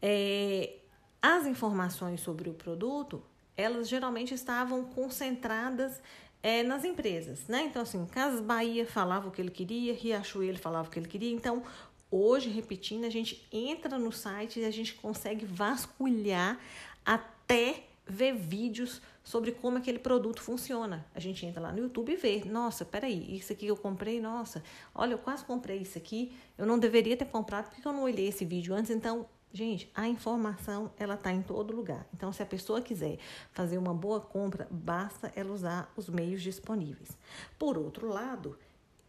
É, 0.00 0.76
as 1.22 1.46
informações 1.46 2.20
sobre 2.20 2.48
o 2.48 2.54
produto, 2.54 3.22
elas 3.56 3.88
geralmente 3.88 4.34
estavam 4.34 4.84
concentradas 4.84 6.00
é, 6.46 6.62
nas 6.62 6.84
empresas, 6.84 7.48
né? 7.48 7.64
Então, 7.64 7.82
assim, 7.82 8.06
Casas 8.06 8.40
Bahia 8.40 8.86
falava 8.86 9.26
o 9.26 9.32
que 9.32 9.42
ele 9.42 9.50
queria, 9.50 9.92
Riachuelo 9.92 10.56
falava 10.56 10.86
o 10.86 10.90
que 10.92 10.96
ele 10.96 11.08
queria. 11.08 11.32
Então, 11.32 11.64
hoje, 12.08 12.48
repetindo, 12.48 13.04
a 13.04 13.10
gente 13.10 13.44
entra 13.50 13.98
no 13.98 14.12
site 14.12 14.60
e 14.60 14.64
a 14.64 14.70
gente 14.70 14.94
consegue 14.94 15.44
vasculhar 15.44 16.56
até 17.04 17.82
ver 18.06 18.36
vídeos 18.36 19.02
sobre 19.24 19.50
como 19.50 19.78
aquele 19.78 19.98
produto 19.98 20.40
funciona. 20.40 21.04
A 21.16 21.18
gente 21.18 21.44
entra 21.44 21.60
lá 21.60 21.72
no 21.72 21.80
YouTube 21.80 22.12
e 22.12 22.16
vê, 22.16 22.44
nossa, 22.44 22.84
peraí, 22.84 23.36
isso 23.36 23.52
aqui 23.52 23.66
eu 23.66 23.76
comprei, 23.76 24.20
nossa, 24.20 24.62
olha, 24.94 25.14
eu 25.14 25.18
quase 25.18 25.44
comprei 25.44 25.78
isso 25.78 25.98
aqui, 25.98 26.32
eu 26.56 26.64
não 26.64 26.78
deveria 26.78 27.16
ter 27.16 27.24
comprado 27.24 27.70
porque 27.70 27.88
eu 27.88 27.92
não 27.92 28.04
olhei 28.04 28.28
esse 28.28 28.44
vídeo 28.44 28.72
antes, 28.72 28.92
então 28.92 29.26
Gente, 29.52 29.90
a 29.94 30.06
informação 30.06 30.90
ela 30.98 31.14
está 31.14 31.32
em 31.32 31.40
todo 31.40 31.74
lugar. 31.74 32.06
Então, 32.12 32.32
se 32.32 32.42
a 32.42 32.46
pessoa 32.46 32.82
quiser 32.82 33.18
fazer 33.52 33.78
uma 33.78 33.94
boa 33.94 34.20
compra, 34.20 34.68
basta 34.70 35.32
ela 35.34 35.52
usar 35.52 35.90
os 35.96 36.08
meios 36.08 36.42
disponíveis. 36.42 37.16
Por 37.58 37.78
outro 37.78 38.08
lado, 38.08 38.58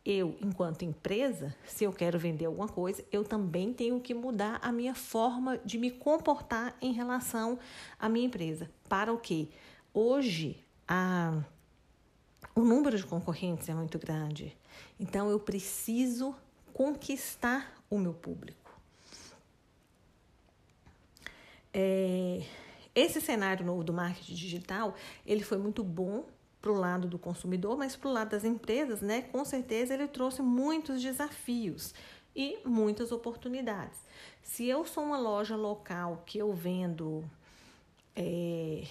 eu, 0.06 0.38
enquanto 0.42 0.86
empresa, 0.86 1.54
se 1.66 1.84
eu 1.84 1.92
quero 1.92 2.18
vender 2.18 2.46
alguma 2.46 2.70
coisa, 2.70 3.04
eu 3.12 3.26
também 3.26 3.74
tenho 3.74 4.00
que 4.00 4.14
mudar 4.14 4.58
a 4.62 4.72
minha 4.72 4.96
forma 4.96 5.58
de 5.66 5.78
me 5.78 5.92
comportar 5.92 6.78
em 6.82 6.94
relação 6.94 7.60
à 8.00 8.08
minha 8.08 8.26
empresa. 8.26 8.72
Para 8.88 9.12
o 9.12 9.18
quê? 9.18 9.50
Hoje, 9.94 10.64
a, 10.88 11.44
o 12.56 12.62
número 12.62 12.96
de 12.96 13.06
concorrentes 13.06 13.68
é 13.68 13.74
muito 13.74 14.00
grande. 14.00 14.56
Então, 14.98 15.30
eu 15.30 15.42
preciso 15.42 16.34
conquistar 16.72 17.84
o 17.90 18.00
meu 18.00 18.14
público. 18.14 18.67
É, 21.80 22.42
esse 22.96 23.22
cenário 23.22 23.64
novo 23.64 23.84
do 23.84 23.94
marketing 23.94 24.34
digital, 24.34 24.96
ele 25.24 25.44
foi 25.44 25.60
muito 25.60 25.84
bom 25.84 26.26
para 26.60 26.72
o 26.72 26.76
lado 26.76 27.08
do 27.08 27.20
consumidor, 27.20 27.78
mas 27.78 27.96
para 27.96 28.10
o 28.10 28.12
lado 28.12 28.32
das 28.32 28.44
empresas, 28.44 29.00
né, 29.00 29.22
com 29.22 29.46
certeza 29.46 29.94
ele 29.94 30.08
trouxe 30.08 30.42
muitos 30.42 31.00
desafios 31.00 31.94
e 32.36 32.58
muitas 32.66 33.12
oportunidades. 33.12 34.00
Se 34.42 34.66
eu 34.66 34.86
sou 34.86 35.04
uma 35.04 35.20
loja 35.20 35.56
local 35.56 36.24
que 36.26 36.40
eu 36.40 36.52
vendo 36.52 37.24
é, 38.16 38.88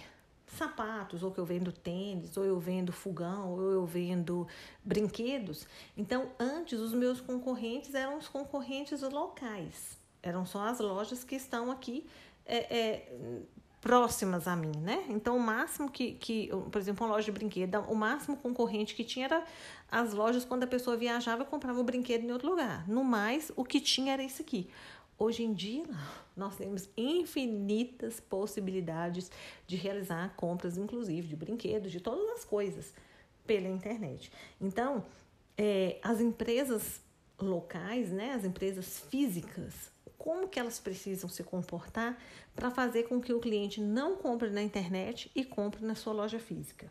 sapatos, 0.47 1.25
ou 1.25 1.33
que 1.33 1.38
eu 1.38 1.45
vendo 1.45 1.73
tênis, 1.73 2.37
ou 2.37 2.45
eu 2.45 2.61
vendo 2.61 2.93
fogão, 2.93 3.55
ou 3.55 3.73
eu 3.73 3.85
vendo 3.85 4.47
brinquedos, 4.85 5.66
então 5.97 6.31
antes 6.38 6.78
os 6.78 6.95
meus 6.95 7.21
concorrentes 7.21 7.97
eram 7.97 8.16
os 8.16 8.28
concorrentes 8.28 9.02
locais, 9.02 9.99
eram 10.23 10.47
só 10.47 10.69
as 10.69 10.78
lojas 10.78 11.25
que 11.25 11.35
estão 11.35 11.69
aqui 11.69 12.07
é, 12.46 12.78
é, 12.78 13.12
próximas 13.80 14.48
a 14.48 14.56
mim, 14.56 14.72
né? 14.80 15.04
Então, 15.08 15.36
o 15.36 15.40
máximo 15.40 15.90
que, 15.90 16.12
que, 16.12 16.50
por 16.70 16.80
exemplo, 16.80 17.06
uma 17.06 17.14
loja 17.14 17.26
de 17.26 17.32
brinquedo, 17.32 17.78
o 17.88 17.94
máximo 17.94 18.36
concorrente 18.36 18.94
que 18.94 19.04
tinha 19.04 19.26
era 19.26 19.44
as 19.90 20.12
lojas 20.12 20.44
quando 20.44 20.64
a 20.64 20.66
pessoa 20.66 20.96
viajava 20.96 21.42
e 21.42 21.46
comprava 21.46 21.78
o 21.80 21.84
brinquedo 21.84 22.24
em 22.24 22.32
outro 22.32 22.50
lugar. 22.50 22.88
No 22.88 23.04
mais, 23.04 23.52
o 23.54 23.64
que 23.64 23.80
tinha 23.80 24.12
era 24.12 24.22
isso 24.22 24.42
aqui. 24.42 24.68
Hoje 25.18 25.44
em 25.44 25.52
dia, 25.52 25.84
nós 26.36 26.56
temos 26.56 26.88
infinitas 26.96 28.20
possibilidades 28.20 29.30
de 29.66 29.76
realizar 29.76 30.34
compras, 30.36 30.76
inclusive 30.76 31.28
de 31.28 31.36
brinquedos, 31.36 31.92
de 31.92 32.00
todas 32.00 32.28
as 32.30 32.44
coisas, 32.44 32.92
pela 33.46 33.68
internet. 33.68 34.32
Então, 34.60 35.04
é, 35.56 35.98
as 36.02 36.20
empresas 36.20 37.00
locais, 37.40 38.10
né, 38.10 38.32
as 38.32 38.44
empresas 38.44 39.00
físicas, 39.10 39.90
como 40.26 40.49
que 40.49 40.59
elas 40.59 40.80
precisam 40.80 41.30
se 41.30 41.45
comportar 41.45 42.21
para 42.52 42.68
fazer 42.68 43.04
com 43.04 43.21
que 43.21 43.33
o 43.33 43.38
cliente 43.38 43.80
não 43.80 44.16
compre 44.16 44.50
na 44.50 44.61
internet 44.61 45.30
e 45.37 45.45
compre 45.45 45.87
na 45.87 45.95
sua 45.95 46.12
loja 46.12 46.40
física. 46.40 46.90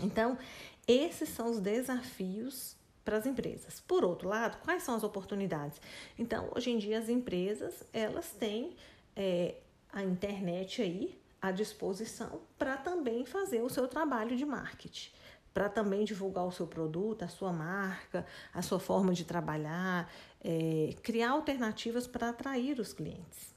Então, 0.00 0.38
esses 0.86 1.30
são 1.30 1.50
os 1.50 1.58
desafios 1.58 2.76
para 3.04 3.16
as 3.16 3.26
empresas. 3.26 3.80
Por 3.80 4.04
outro 4.04 4.28
lado, 4.28 4.56
quais 4.62 4.84
são 4.84 4.94
as 4.94 5.02
oportunidades? 5.02 5.80
Então, 6.16 6.48
hoje 6.54 6.70
em 6.70 6.78
dia 6.78 7.00
as 7.00 7.08
empresas 7.08 7.82
elas 7.92 8.30
têm 8.30 8.76
é, 9.16 9.56
a 9.92 10.04
internet 10.04 10.80
aí 10.80 11.20
à 11.42 11.50
disposição 11.50 12.40
para 12.56 12.76
também 12.76 13.26
fazer 13.26 13.62
o 13.62 13.68
seu 13.68 13.88
trabalho 13.88 14.36
de 14.36 14.44
marketing 14.44 15.10
para 15.52 15.68
também 15.68 16.04
divulgar 16.04 16.44
o 16.44 16.52
seu 16.52 16.66
produto, 16.66 17.24
a 17.24 17.28
sua 17.28 17.52
marca, 17.52 18.26
a 18.52 18.62
sua 18.62 18.78
forma 18.78 19.12
de 19.12 19.24
trabalhar, 19.24 20.10
é, 20.42 20.94
criar 21.02 21.30
alternativas 21.30 22.06
para 22.06 22.28
atrair 22.28 22.78
os 22.78 22.92
clientes. 22.92 23.54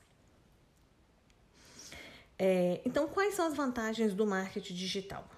É, 2.37 2.81
então, 2.83 3.07
quais 3.07 3.35
são 3.35 3.45
as 3.45 3.53
vantagens 3.53 4.15
do 4.15 4.25
marketing 4.25 4.73
digital? 4.73 5.29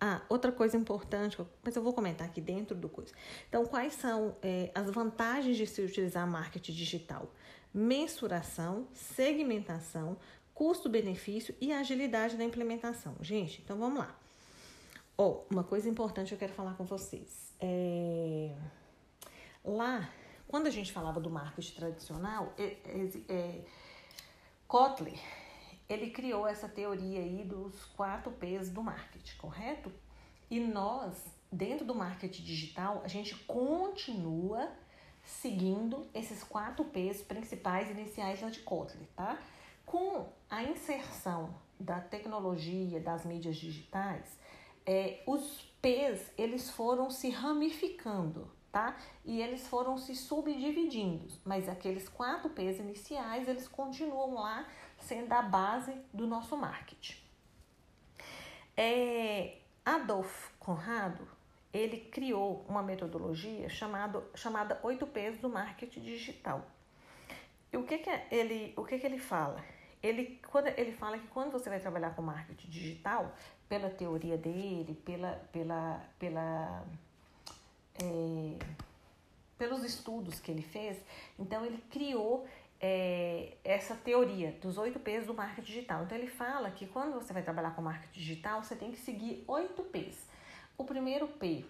Ah, 0.00 0.20
outra 0.28 0.50
coisa 0.50 0.76
importante, 0.76 1.38
mas 1.62 1.76
eu 1.76 1.82
vou 1.82 1.92
comentar 1.92 2.26
aqui 2.26 2.40
dentro 2.40 2.76
do 2.76 2.88
coisa. 2.88 3.14
Então, 3.48 3.64
quais 3.64 3.94
são 3.94 4.36
é, 4.42 4.70
as 4.74 4.90
vantagens 4.90 5.56
de 5.56 5.66
se 5.66 5.80
utilizar 5.80 6.28
marketing 6.28 6.72
digital? 6.72 7.32
Mensuração, 7.72 8.88
segmentação, 8.92 10.16
custo-benefício 10.52 11.54
e 11.60 11.72
agilidade 11.72 12.36
na 12.36 12.44
implementação. 12.44 13.16
Gente, 13.20 13.62
então 13.62 13.78
vamos 13.78 13.98
lá. 13.98 14.18
Oh, 15.16 15.42
uma 15.50 15.62
coisa 15.62 15.88
importante 15.88 16.32
eu 16.32 16.38
quero 16.38 16.52
falar 16.52 16.74
com 16.74 16.84
vocês. 16.84 17.54
É... 17.60 18.52
Lá, 19.64 20.10
quando 20.48 20.66
a 20.66 20.70
gente 20.70 20.92
falava 20.92 21.20
do 21.20 21.30
marketing 21.30 21.74
tradicional, 21.74 22.52
é, 22.58 22.76
é, 22.84 23.10
é, 23.28 23.64
Kotler, 24.66 25.18
ele 25.88 26.10
criou 26.10 26.46
essa 26.46 26.68
teoria 26.68 27.20
aí 27.20 27.44
dos 27.44 27.84
quatro 27.96 28.32
P's 28.32 28.70
do 28.70 28.82
marketing, 28.82 29.36
correto? 29.36 29.92
E 30.50 30.58
nós, 30.58 31.14
dentro 31.50 31.86
do 31.86 31.94
marketing 31.94 32.42
digital, 32.42 33.00
a 33.04 33.08
gente 33.08 33.36
continua 33.44 34.68
seguindo 35.22 36.06
esses 36.12 36.42
quatro 36.42 36.84
P's 36.86 37.22
principais 37.22 37.88
iniciais 37.88 38.40
da 38.40 38.50
de 38.50 38.60
Kotler, 38.60 39.06
tá? 39.14 39.38
Com 39.86 40.28
a 40.50 40.64
inserção 40.64 41.54
da 41.78 42.00
tecnologia, 42.00 43.00
das 43.00 43.24
mídias 43.24 43.56
digitais, 43.56 44.38
é, 44.86 45.22
os 45.26 45.72
P's 45.80 46.30
eles 46.38 46.70
foram 46.70 47.10
se 47.10 47.30
ramificando, 47.30 48.50
tá? 48.72 48.96
E 49.24 49.40
eles 49.40 49.66
foram 49.68 49.98
se 49.98 50.14
subdividindo, 50.14 51.28
mas 51.44 51.68
aqueles 51.68 52.08
quatro 52.08 52.50
P's 52.50 52.78
iniciais 52.78 53.46
eles 53.48 53.68
continuam 53.68 54.34
lá 54.34 54.66
sendo 54.98 55.32
a 55.32 55.42
base 55.42 55.94
do 56.12 56.26
nosso 56.26 56.56
marketing. 56.56 57.16
É, 58.76 59.58
Adolf 59.84 60.50
Conrado 60.58 61.28
ele 61.74 61.98
criou 61.98 62.64
uma 62.68 62.82
metodologia 62.82 63.68
chamado, 63.68 64.24
chamada 64.34 64.78
8 64.82 65.06
P's 65.08 65.38
do 65.38 65.48
marketing 65.48 66.00
digital. 66.00 66.64
E 67.72 67.76
o 67.76 67.82
que, 67.82 67.98
que 67.98 68.08
é 68.08 68.28
ele, 68.30 68.72
o 68.76 68.84
que, 68.84 68.96
que 68.96 69.04
ele 69.04 69.18
fala? 69.18 69.62
Ele, 70.00 70.40
quando, 70.46 70.68
ele 70.68 70.92
fala 70.92 71.18
que 71.18 71.26
quando 71.26 71.50
você 71.50 71.68
vai 71.68 71.80
trabalhar 71.80 72.14
com 72.14 72.22
marketing 72.22 72.68
digital, 72.68 73.34
pela 73.74 73.90
teoria 73.90 74.38
dele, 74.38 74.96
pela, 75.04 75.32
pela, 75.50 76.00
pela, 76.16 76.84
é, 78.00 78.56
pelos 79.58 79.82
estudos 79.82 80.38
que 80.38 80.52
ele 80.52 80.62
fez, 80.62 80.96
então 81.36 81.66
ele 81.66 81.82
criou 81.90 82.46
é, 82.80 83.56
essa 83.64 83.96
teoria 83.96 84.52
dos 84.62 84.78
oito 84.78 85.00
P's 85.00 85.26
do 85.26 85.34
marketing 85.34 85.66
digital. 85.66 86.04
Então 86.04 86.16
ele 86.16 86.28
fala 86.28 86.70
que 86.70 86.86
quando 86.86 87.14
você 87.14 87.32
vai 87.32 87.42
trabalhar 87.42 87.74
com 87.74 87.82
marketing 87.82 88.12
digital, 88.12 88.62
você 88.62 88.76
tem 88.76 88.92
que 88.92 88.98
seguir 88.98 89.42
oito 89.48 89.82
P's. 89.82 90.24
O 90.78 90.84
primeiro 90.84 91.26
P 91.26 91.64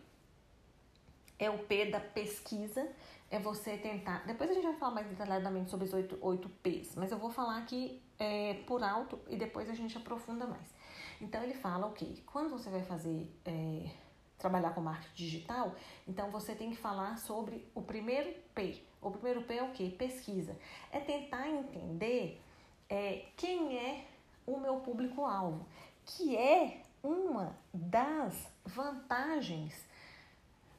é 1.38 1.48
o 1.48 1.58
P 1.60 1.86
da 1.86 2.00
pesquisa, 2.00 2.86
é 3.30 3.38
você 3.38 3.78
tentar. 3.78 4.26
Depois 4.26 4.50
a 4.50 4.52
gente 4.52 4.64
vai 4.64 4.76
falar 4.76 4.92
mais 4.96 5.06
detalhadamente 5.06 5.70
sobre 5.70 5.86
os 5.86 5.94
oito, 5.94 6.50
P's, 6.62 6.96
mas 6.96 7.10
eu 7.10 7.16
vou 7.16 7.30
falar 7.30 7.56
aqui 7.56 8.02
é, 8.18 8.54
por 8.66 8.82
alto 8.82 9.18
e 9.26 9.36
depois 9.36 9.70
a 9.70 9.74
gente 9.74 9.96
aprofunda 9.96 10.46
mais. 10.46 10.83
Então 11.20 11.42
ele 11.42 11.54
fala 11.54 11.86
o 11.86 11.90
okay, 11.90 12.22
Quando 12.26 12.50
você 12.50 12.70
vai 12.70 12.82
fazer 12.82 13.30
é, 13.44 13.90
trabalhar 14.38 14.70
com 14.74 14.80
marketing 14.80 15.14
digital, 15.14 15.74
então 16.06 16.30
você 16.30 16.54
tem 16.54 16.70
que 16.70 16.76
falar 16.76 17.18
sobre 17.18 17.66
o 17.74 17.82
primeiro 17.82 18.34
P. 18.54 18.82
O 19.00 19.10
primeiro 19.10 19.42
P 19.42 19.54
é 19.54 19.62
o 19.62 19.70
quê? 19.72 19.94
Pesquisa. 19.96 20.56
É 20.90 21.00
tentar 21.00 21.48
entender 21.48 22.40
é, 22.88 23.26
quem 23.36 23.78
é 23.78 24.06
o 24.46 24.58
meu 24.58 24.76
público-alvo, 24.76 25.66
que 26.04 26.36
é 26.36 26.82
uma 27.02 27.56
das 27.72 28.50
vantagens 28.64 29.86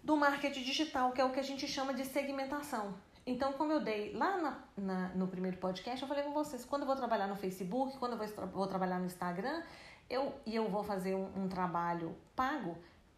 do 0.04 0.15
marketing 0.15 0.62
digital, 0.62 1.12
que 1.12 1.22
é 1.22 1.25
o 1.25 1.32
que 1.32 1.39
a 1.39 1.44
gente 1.44 1.68
chama 1.68 1.94
de 1.94 2.06
segmentação. 2.06 2.94
Então, 3.27 3.54
como 3.54 3.72
eu 3.72 3.80
dei 3.80 4.13
lá 4.13 4.38
na, 4.38 4.63
na, 4.77 5.08
no 5.10 5.27
primeiro 5.27 5.58
podcast, 5.58 6.00
eu 6.00 6.08
falei 6.08 6.24
com 6.24 6.32
vocês, 6.32 6.63
quando 6.63 6.84
eu 6.84 6.88
vou 6.88 6.96
trabalhar 6.96 7.25
no 7.25 7.36
Facebook, 7.36 7.98
quando 7.98 8.12
eu 8.12 8.18
vou, 8.20 8.48
vou 8.48 8.68
trabalhar 8.68 9.00
no 9.00 9.06
Instagram, 9.08 9.63
eu, 10.09 10.33
e 10.45 10.55
eu 10.55 10.69
vou 10.69 10.83
fazer 10.83 11.15
um, 11.15 11.43
um 11.43 11.47
trabalho 11.47 12.15
pago, 12.35 12.77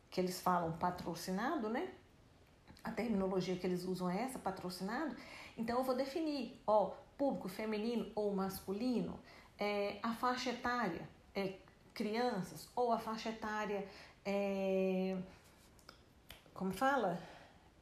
que 0.10 0.22
eles 0.22 0.40
falam 0.40 0.72
patrocinado, 0.74 1.70
né? 1.70 1.90
A 2.84 2.92
terminologia 2.92 3.56
que 3.56 3.68
eles 3.68 3.84
usam 3.84 4.10
é 4.10 4.24
essa, 4.24 4.40
patrocinado. 4.40 5.16
Então, 5.58 5.80
eu 5.80 5.84
vou 5.84 5.96
definir, 5.96 6.60
ó, 6.66 6.92
público 7.18 7.50
feminino 7.50 8.10
ou 8.16 8.34
masculino, 8.34 9.20
é, 9.60 10.00
a 10.02 10.14
faixa 10.14 10.52
etária, 10.52 11.08
é, 11.36 11.54
crianças, 11.94 12.70
ou 12.76 12.92
a 12.92 13.00
faixa 13.00 13.30
etária, 13.30 13.88
é, 14.24 15.18
como 16.54 16.72
fala? 16.72 17.20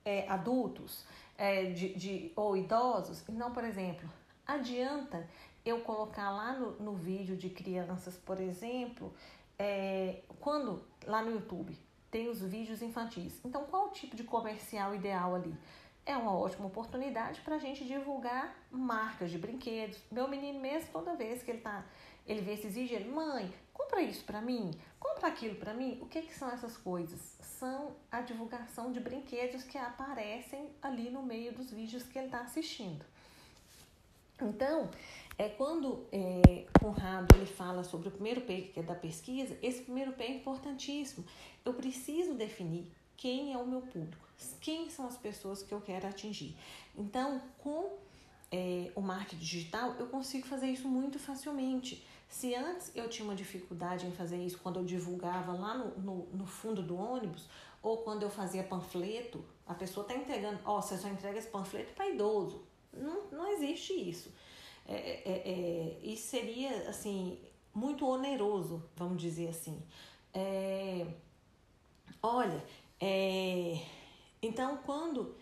É, 0.03 0.27
adultos 0.29 1.05
é, 1.37 1.65
de, 1.65 1.93
de, 1.95 2.31
ou 2.35 2.55
idosos. 2.55 3.23
Então, 3.27 3.51
por 3.51 3.63
exemplo, 3.63 4.09
adianta 4.45 5.27
eu 5.65 5.81
colocar 5.81 6.29
lá 6.29 6.53
no, 6.53 6.71
no 6.73 6.93
vídeo 6.93 7.35
de 7.35 7.49
crianças, 7.49 8.15
por 8.15 8.39
exemplo, 8.39 9.13
é, 9.57 10.21
quando 10.39 10.83
lá 11.05 11.21
no 11.23 11.31
YouTube 11.31 11.77
tem 12.11 12.29
os 12.29 12.41
vídeos 12.41 12.81
infantis. 12.81 13.41
Então, 13.43 13.65
qual 13.65 13.87
o 13.87 13.89
tipo 13.89 14.15
de 14.15 14.23
comercial 14.23 14.93
ideal 14.93 15.35
ali? 15.35 15.53
É 16.05 16.15
uma 16.15 16.37
ótima 16.37 16.67
oportunidade 16.67 17.41
para 17.41 17.55
a 17.55 17.59
gente 17.59 17.83
divulgar 17.83 18.55
marcas 18.71 19.31
de 19.31 19.39
brinquedos. 19.39 19.99
Meu 20.11 20.27
menino 20.27 20.59
mesmo, 20.59 20.89
toda 20.91 21.15
vez 21.15 21.41
que 21.41 21.49
ele 21.49 21.61
tá, 21.61 21.83
ele 22.27 22.41
vê 22.41 22.53
esses 22.53 22.75
vídeos, 22.75 23.01
ele, 23.01 23.09
mãe, 23.09 23.51
compra 23.73 24.03
isso 24.03 24.23
para 24.23 24.39
mim, 24.39 24.71
compra 24.99 25.29
aquilo 25.29 25.55
para 25.55 25.73
mim. 25.73 25.97
O 26.01 26.05
que, 26.05 26.21
que 26.21 26.33
são 26.33 26.49
essas 26.51 26.77
coisas? 26.77 27.19
São 27.41 27.95
a 28.11 28.21
divulgação 28.21 28.91
de 28.91 28.99
brinquedos 28.99 29.63
que 29.63 29.79
aparecem 29.79 30.69
ali 30.81 31.09
no 31.09 31.23
meio 31.23 31.53
dos 31.53 31.71
vídeos 31.71 32.03
que 32.03 32.19
ele 32.19 32.27
está 32.27 32.41
assistindo. 32.41 33.03
Então, 34.41 34.89
é 35.37 35.49
quando 35.49 36.05
é, 36.11 36.65
Conrado 36.79 37.35
ele 37.35 37.45
fala 37.45 37.83
sobre 37.83 38.07
o 38.07 38.11
primeiro 38.11 38.41
P, 38.41 38.71
que 38.73 38.79
é 38.79 38.83
da 38.83 38.95
pesquisa, 38.95 39.57
esse 39.61 39.81
primeiro 39.81 40.13
P 40.13 40.23
é 40.23 40.31
importantíssimo. 40.31 41.25
Eu 41.63 41.73
preciso 41.73 42.33
definir 42.33 42.87
quem 43.17 43.53
é 43.53 43.57
o 43.57 43.65
meu 43.65 43.81
público, 43.81 44.25
quem 44.61 44.89
são 44.89 45.07
as 45.07 45.17
pessoas 45.17 45.61
que 45.61 45.73
eu 45.73 45.81
quero 45.81 46.07
atingir. 46.07 46.55
Então, 46.97 47.41
com 47.57 47.97
é, 48.51 48.91
o 48.95 49.01
marketing 49.01 49.37
digital, 49.37 49.95
eu 49.99 50.07
consigo 50.07 50.47
fazer 50.47 50.67
isso 50.67 50.87
muito 50.87 51.19
facilmente. 51.19 52.05
Se 52.29 52.55
antes 52.55 52.91
eu 52.95 53.09
tinha 53.09 53.25
uma 53.25 53.35
dificuldade 53.35 54.05
em 54.05 54.11
fazer 54.11 54.37
isso 54.37 54.59
quando 54.59 54.79
eu 54.79 54.85
divulgava 54.85 55.53
lá 55.53 55.77
no, 55.77 55.97
no, 55.99 56.25
no 56.27 56.45
fundo 56.45 56.81
do 56.81 56.95
ônibus, 56.95 57.47
ou 57.81 57.97
quando 57.99 58.23
eu 58.23 58.29
fazia 58.29 58.63
panfleto, 58.63 59.43
a 59.67 59.73
pessoa 59.73 60.05
está 60.05 60.15
entregando, 60.15 60.59
ó, 60.65 60.77
oh, 60.77 60.81
você 60.81 60.97
só 60.97 61.07
entrega 61.07 61.37
esse 61.37 61.49
panfleto 61.49 61.93
para 61.93 62.09
idoso. 62.09 62.63
Não, 62.91 63.27
não 63.31 63.47
existe 63.53 63.93
isso. 63.93 64.33
É, 64.87 64.95
é, 64.95 65.41
é, 65.45 65.99
isso 66.03 66.27
seria, 66.27 66.89
assim, 66.89 67.39
muito 67.73 68.07
oneroso, 68.07 68.83
vamos 68.95 69.21
dizer 69.21 69.49
assim. 69.49 69.81
É, 70.33 71.07
olha, 72.21 72.63
é, 72.99 73.79
então 74.41 74.77
quando 74.77 75.35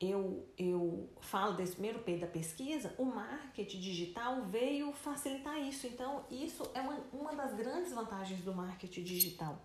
eu, 0.00 0.46
eu 0.58 1.08
falo 1.20 1.54
desse 1.54 1.72
primeiro 1.72 2.00
P 2.00 2.16
da 2.16 2.26
pesquisa, 2.26 2.94
o 2.98 3.04
marketing 3.04 3.80
digital 3.80 4.42
veio 4.42 4.92
facilitar 4.92 5.58
isso. 5.58 5.86
Então, 5.86 6.24
isso 6.30 6.68
é 6.74 6.80
uma, 6.80 6.98
uma 7.12 7.34
das 7.34 7.54
grandes 7.54 7.92
vantagens 7.92 8.40
do 8.42 8.52
marketing 8.54 9.02
digital. 9.02 9.58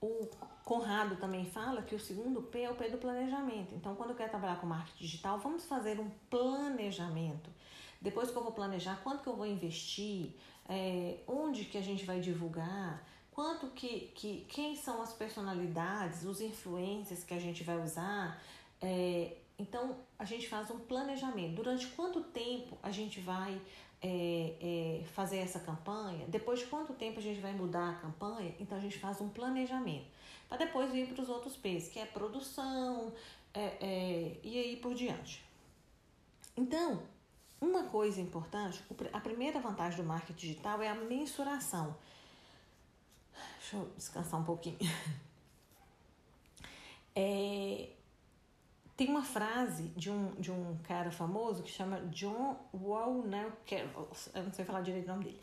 O 0.00 0.28
Conrado 0.64 1.16
também 1.16 1.44
fala 1.44 1.82
que 1.82 1.94
o 1.94 2.00
segundo 2.00 2.42
P 2.42 2.62
é 2.62 2.70
o 2.70 2.74
P 2.74 2.88
do 2.88 2.98
planejamento. 2.98 3.74
Então, 3.74 3.94
quando 3.94 4.10
eu 4.10 4.16
quero 4.16 4.30
trabalhar 4.30 4.60
com 4.60 4.66
marketing 4.66 5.04
digital, 5.04 5.38
vamos 5.38 5.64
fazer 5.66 6.00
um 6.00 6.10
planejamento. 6.28 7.50
Depois 8.02 8.30
que 8.30 8.36
eu 8.36 8.42
vou 8.42 8.52
planejar 8.52 9.00
quanto 9.02 9.22
que 9.22 9.28
eu 9.28 9.36
vou 9.36 9.46
investir, 9.46 10.34
é, 10.68 11.18
onde 11.26 11.64
que 11.64 11.78
a 11.78 11.82
gente 11.82 12.04
vai 12.04 12.20
divulgar, 12.20 13.02
quanto 13.30 13.68
que, 13.68 14.10
que 14.14 14.44
quem 14.48 14.76
são 14.76 15.00
as 15.00 15.12
personalidades, 15.12 16.24
os 16.24 16.40
influencers 16.40 17.24
que 17.24 17.32
a 17.32 17.38
gente 17.38 17.62
vai 17.62 17.80
usar, 17.80 18.42
é, 18.80 19.36
então, 19.58 19.96
a 20.18 20.24
gente 20.24 20.48
faz 20.48 20.70
um 20.70 20.78
planejamento. 20.80 21.54
Durante 21.54 21.86
quanto 21.88 22.20
tempo 22.20 22.76
a 22.82 22.90
gente 22.90 23.20
vai 23.20 23.60
é, 24.02 24.56
é, 24.60 25.04
fazer 25.14 25.38
essa 25.38 25.60
campanha? 25.60 26.26
Depois 26.26 26.58
de 26.58 26.66
quanto 26.66 26.92
tempo 26.94 27.20
a 27.20 27.22
gente 27.22 27.40
vai 27.40 27.52
mudar 27.52 27.90
a 27.90 27.94
campanha? 27.94 28.52
Então, 28.58 28.76
a 28.76 28.80
gente 28.80 28.98
faz 28.98 29.20
um 29.20 29.28
planejamento. 29.28 30.06
Para 30.48 30.58
depois 30.58 30.90
vir 30.90 31.06
para 31.08 31.22
os 31.22 31.28
outros 31.28 31.56
P's, 31.56 31.88
que 31.88 32.00
é 32.00 32.04
produção 32.04 33.12
é, 33.54 33.60
é, 33.80 34.36
e 34.42 34.58
aí 34.58 34.76
por 34.76 34.94
diante. 34.94 35.44
Então, 36.56 37.02
uma 37.62 37.84
coisa 37.84 38.20
importante, 38.20 38.82
a 39.12 39.20
primeira 39.20 39.60
vantagem 39.60 39.96
do 39.96 40.04
marketing 40.04 40.48
digital 40.48 40.82
é 40.82 40.88
a 40.88 40.94
mensuração. 40.96 41.96
Deixa 43.60 43.76
eu 43.76 43.88
descansar 43.96 44.40
um 44.40 44.44
pouquinho. 44.44 44.78
É, 47.14 47.90
tem 48.96 49.06
uma 49.10 49.22
frase 49.22 49.88
de 49.94 50.10
um, 50.10 50.30
de 50.36 50.50
um 50.50 50.78
cara 50.84 51.10
famoso 51.10 51.62
que 51.62 51.70
chama 51.70 52.00
John 52.06 52.56
Carroll, 53.66 54.08
eu 54.34 54.42
não 54.44 54.50
sei 54.50 54.64
falar 54.64 54.80
direito 54.80 55.04
o 55.04 55.08
nome 55.08 55.24
dele. 55.24 55.40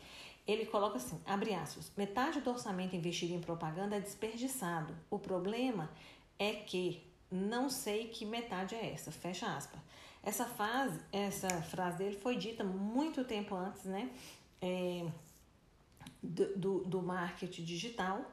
Ele 0.48 0.66
coloca 0.66 0.96
assim, 0.96 1.22
abre 1.24 1.54
aspas, 1.54 1.92
metade 1.96 2.40
do 2.40 2.50
orçamento 2.50 2.96
investido 2.96 3.32
em 3.32 3.40
propaganda 3.40 3.94
é 3.94 4.00
desperdiçado. 4.00 4.92
O 5.08 5.16
problema 5.16 5.88
é 6.40 6.54
que 6.54 7.08
não 7.30 7.70
sei 7.70 8.08
que 8.08 8.26
metade 8.26 8.74
é 8.74 8.92
essa, 8.92 9.12
fecha 9.12 9.46
aspas. 9.46 9.80
Essa 10.22 10.44
frase, 10.44 11.00
essa 11.10 11.48
frase 11.62 11.98
dele 11.98 12.16
foi 12.16 12.36
dita 12.36 12.62
muito 12.62 13.24
tempo 13.24 13.54
antes, 13.54 13.84
né, 13.84 14.10
é, 14.60 15.06
do, 16.22 16.58
do, 16.58 16.84
do 16.84 17.02
marketing 17.02 17.64
digital. 17.64 18.24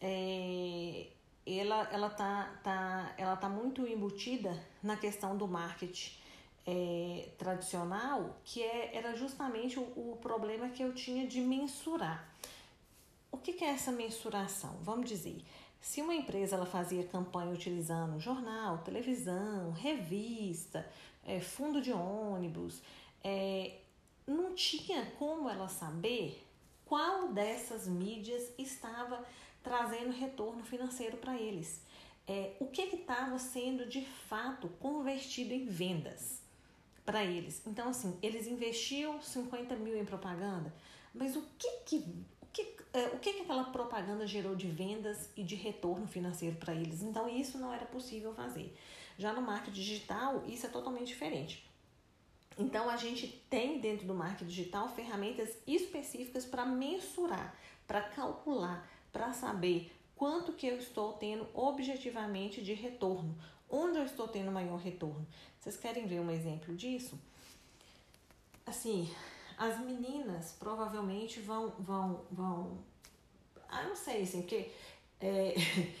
É, 0.00 1.06
ela 1.46 1.88
ela 1.92 2.10
tá, 2.10 2.58
tá 2.62 3.14
ela 3.16 3.36
tá 3.36 3.48
muito 3.48 3.86
embutida 3.86 4.60
na 4.82 4.96
questão 4.96 5.36
do 5.36 5.46
marketing 5.46 6.12
é, 6.66 7.28
tradicional 7.38 8.36
que 8.44 8.62
é, 8.62 8.96
era 8.96 9.14
justamente 9.14 9.78
o, 9.78 9.82
o, 9.82 10.18
problema 10.20 10.68
que 10.68 10.82
eu 10.82 10.92
tinha 10.92 11.26
de 11.26 11.40
mensurar. 11.40 12.28
O 13.30 13.36
que, 13.36 13.52
que 13.52 13.64
é 13.64 13.68
essa 13.68 13.92
mensuração? 13.92 14.76
Vamos 14.82 15.08
dizer 15.08 15.40
se 15.80 16.02
uma 16.02 16.14
empresa 16.14 16.56
ela 16.56 16.66
fazia 16.66 17.04
campanha 17.04 17.52
utilizando 17.52 18.18
jornal 18.18 18.78
televisão 18.78 19.70
revista 19.72 20.84
é, 21.26 21.40
fundo 21.40 21.82
de 21.82 21.92
ônibus 21.92 22.80
é, 23.22 23.78
não 24.26 24.54
tinha 24.54 25.04
como 25.18 25.50
ela 25.50 25.68
saber 25.68 26.46
qual 26.84 27.28
dessas 27.32 27.88
mídias 27.88 28.52
estava 28.56 29.24
trazendo 29.62 30.12
retorno 30.12 30.62
financeiro 30.62 31.16
para 31.16 31.36
eles. 31.36 31.82
É, 32.28 32.54
o 32.60 32.66
que 32.66 32.82
estava 32.82 33.38
sendo 33.38 33.86
de 33.86 34.04
fato 34.04 34.68
convertido 34.80 35.52
em 35.52 35.64
vendas 35.66 36.42
para 37.04 37.24
eles. 37.24 37.62
Então, 37.66 37.88
assim, 37.88 38.18
eles 38.22 38.46
investiam 38.46 39.20
50 39.20 39.76
mil 39.76 39.96
em 39.96 40.04
propaganda, 40.04 40.72
mas 41.14 41.36
o 41.36 41.42
que 41.56 41.70
que, 41.84 42.04
que, 42.52 42.76
é, 42.92 43.06
o 43.08 43.18
que, 43.18 43.32
que 43.32 43.42
aquela 43.42 43.64
propaganda 43.64 44.26
gerou 44.26 44.56
de 44.56 44.66
vendas 44.66 45.30
e 45.36 45.42
de 45.44 45.54
retorno 45.54 46.06
financeiro 46.06 46.56
para 46.56 46.74
eles? 46.74 47.02
Então, 47.02 47.28
isso 47.28 47.58
não 47.58 47.72
era 47.72 47.86
possível 47.86 48.34
fazer. 48.34 48.76
Já 49.18 49.32
no 49.32 49.42
marketing 49.42 49.80
digital, 49.80 50.44
isso 50.46 50.66
é 50.66 50.68
totalmente 50.68 51.08
diferente. 51.08 51.66
Então, 52.58 52.88
a 52.88 52.96
gente 52.96 53.26
tem 53.50 53.80
dentro 53.80 54.06
do 54.06 54.14
marketing 54.14 54.46
digital 54.46 54.88
ferramentas 54.88 55.56
específicas 55.66 56.44
para 56.44 56.64
mensurar, 56.64 57.54
para 57.86 58.00
calcular, 58.00 58.88
para 59.12 59.32
saber 59.32 59.92
quanto 60.14 60.52
que 60.52 60.66
eu 60.66 60.78
estou 60.78 61.12
tendo 61.14 61.46
objetivamente 61.54 62.62
de 62.62 62.72
retorno, 62.72 63.36
onde 63.68 63.98
eu 63.98 64.04
estou 64.04 64.26
tendo 64.26 64.50
maior 64.50 64.78
retorno. 64.78 65.26
Vocês 65.60 65.76
querem 65.76 66.06
ver 66.06 66.20
um 66.20 66.30
exemplo 66.30 66.74
disso? 66.74 67.18
Assim, 68.64 69.08
as 69.58 69.78
meninas 69.78 70.52
provavelmente 70.58 71.40
vão, 71.40 71.70
vão, 71.78 72.24
vão, 72.30 72.78
ah, 73.68 73.82
não 73.84 73.96
sei, 73.96 74.22
assim, 74.22 74.42
porque 74.42 74.70
é, 75.20 75.54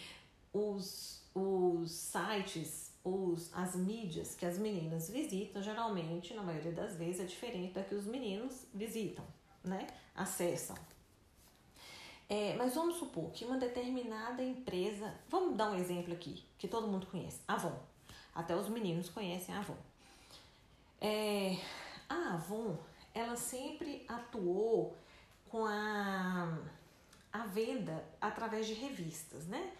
os, 0.52 1.22
os 1.34 1.90
sites, 1.90 2.85
os, 3.06 3.54
as 3.54 3.76
mídias 3.76 4.34
que 4.34 4.44
as 4.44 4.58
meninas 4.58 5.08
visitam, 5.08 5.62
geralmente, 5.62 6.34
na 6.34 6.42
maioria 6.42 6.72
das 6.72 6.96
vezes, 6.96 7.20
é 7.20 7.24
diferente 7.24 7.72
da 7.72 7.84
que 7.84 7.94
os 7.94 8.04
meninos 8.04 8.66
visitam, 8.74 9.24
né? 9.62 9.86
Acessam. 10.14 10.76
É, 12.28 12.56
mas 12.56 12.74
vamos 12.74 12.96
supor 12.96 13.30
que 13.30 13.44
uma 13.44 13.56
determinada 13.56 14.42
empresa, 14.42 15.14
vamos 15.28 15.56
dar 15.56 15.70
um 15.70 15.76
exemplo 15.76 16.12
aqui, 16.12 16.44
que 16.58 16.66
todo 16.66 16.88
mundo 16.88 17.06
conhece, 17.06 17.40
Avon. 17.46 17.78
Até 18.34 18.56
os 18.56 18.68
meninos 18.68 19.08
conhecem 19.08 19.54
a 19.54 19.60
Avon. 19.60 19.76
É, 21.00 21.56
a 22.08 22.34
Avon, 22.34 22.76
ela 23.14 23.36
sempre 23.36 24.04
atuou 24.08 24.96
com 25.48 25.64
a, 25.64 26.58
a 27.32 27.46
venda 27.46 28.04
através 28.20 28.66
de 28.66 28.74
revistas, 28.74 29.46
né? 29.46 29.72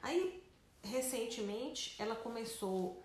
Aí, 0.00 0.44
recentemente, 0.84 1.94
ela 1.98 2.14
começou 2.14 3.02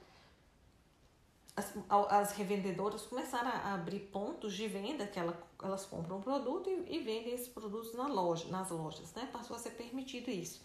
as, 1.55 1.73
as, 1.89 2.31
revendedoras 2.31 3.05
começaram 3.05 3.49
a 3.49 3.73
abrir 3.73 3.99
pontos 3.99 4.53
de 4.53 4.67
venda 4.67 5.05
que 5.05 5.19
ela, 5.19 5.37
elas 5.61 5.85
compram 5.85 6.17
um 6.17 6.21
produto 6.21 6.69
e, 6.69 6.95
e, 6.95 6.99
vendem 6.99 7.33
esses 7.33 7.49
produtos 7.49 7.93
na 7.93 8.07
loja, 8.07 8.47
nas 8.47 8.69
lojas, 8.69 9.13
né? 9.13 9.27
Passou 9.31 9.55
a 9.55 9.59
ser 9.59 9.71
permitido 9.71 10.29
isso. 10.29 10.61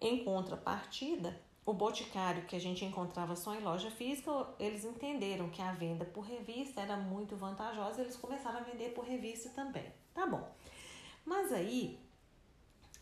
Em 0.00 0.24
contrapartida, 0.24 1.40
o 1.64 1.72
boticário 1.72 2.46
que 2.46 2.56
a 2.56 2.58
gente 2.58 2.84
encontrava 2.84 3.36
só 3.36 3.54
em 3.54 3.60
loja 3.60 3.90
física, 3.90 4.30
eles 4.58 4.84
entenderam 4.84 5.50
que 5.50 5.62
a 5.62 5.72
venda 5.72 6.04
por 6.04 6.22
revista 6.22 6.80
era 6.80 6.96
muito 6.96 7.36
vantajosa, 7.36 8.00
eles 8.00 8.16
começaram 8.16 8.58
a 8.58 8.62
vender 8.62 8.90
por 8.94 9.04
revista 9.04 9.50
também. 9.50 9.92
Tá 10.14 10.26
bom. 10.26 10.50
Mas 11.24 11.52
aí, 11.52 12.00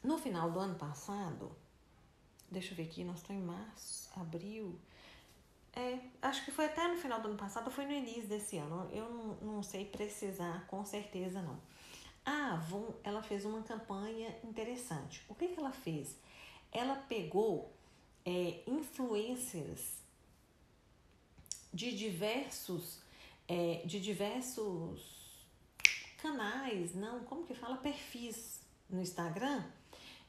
no 0.03 0.19
final 0.19 0.51
do 0.51 0.59
ano 0.59 0.75
passado, 0.75 1.53
deixa 2.51 2.73
eu 2.73 2.77
ver 2.77 2.85
aqui, 2.85 3.05
nós 3.05 3.19
estamos 3.19 3.43
em 3.43 3.47
março, 3.47 4.11
abril, 4.17 4.79
é, 5.77 5.99
acho 6.23 6.43
que 6.43 6.51
foi 6.51 6.65
até 6.65 6.89
no 6.89 6.97
final 6.97 7.21
do 7.21 7.29
ano 7.29 7.37
passado, 7.37 7.71
foi 7.71 7.85
no 7.85 7.93
início 7.93 8.27
desse 8.27 8.57
ano. 8.57 8.89
Eu 8.91 9.11
não, 9.11 9.55
não 9.55 9.63
sei 9.63 9.85
precisar 9.85 10.67
com 10.67 10.83
certeza 10.87 11.43
não. 11.43 11.61
A 12.25 12.55
Avon, 12.55 12.95
ela 13.05 13.23
fez 13.23 13.45
uma 13.45 13.63
campanha 13.63 14.35
interessante. 14.43 15.23
O 15.29 15.35
que, 15.35 15.49
que 15.49 15.61
ela 15.61 15.73
fez? 15.73 16.17
Ela 16.73 16.97
pegou 16.97 17.71
é, 18.25 18.63
influencers 18.67 20.03
de 21.73 21.95
diversos 21.95 23.01
é, 23.47 23.83
de 23.85 24.01
diversos 24.01 25.47
canais, 26.19 26.95
não, 26.95 27.21
como 27.25 27.47
que 27.47 27.55
fala? 27.55 27.77
Perfis 27.77 28.61
no 28.89 29.01
Instagram. 29.01 29.63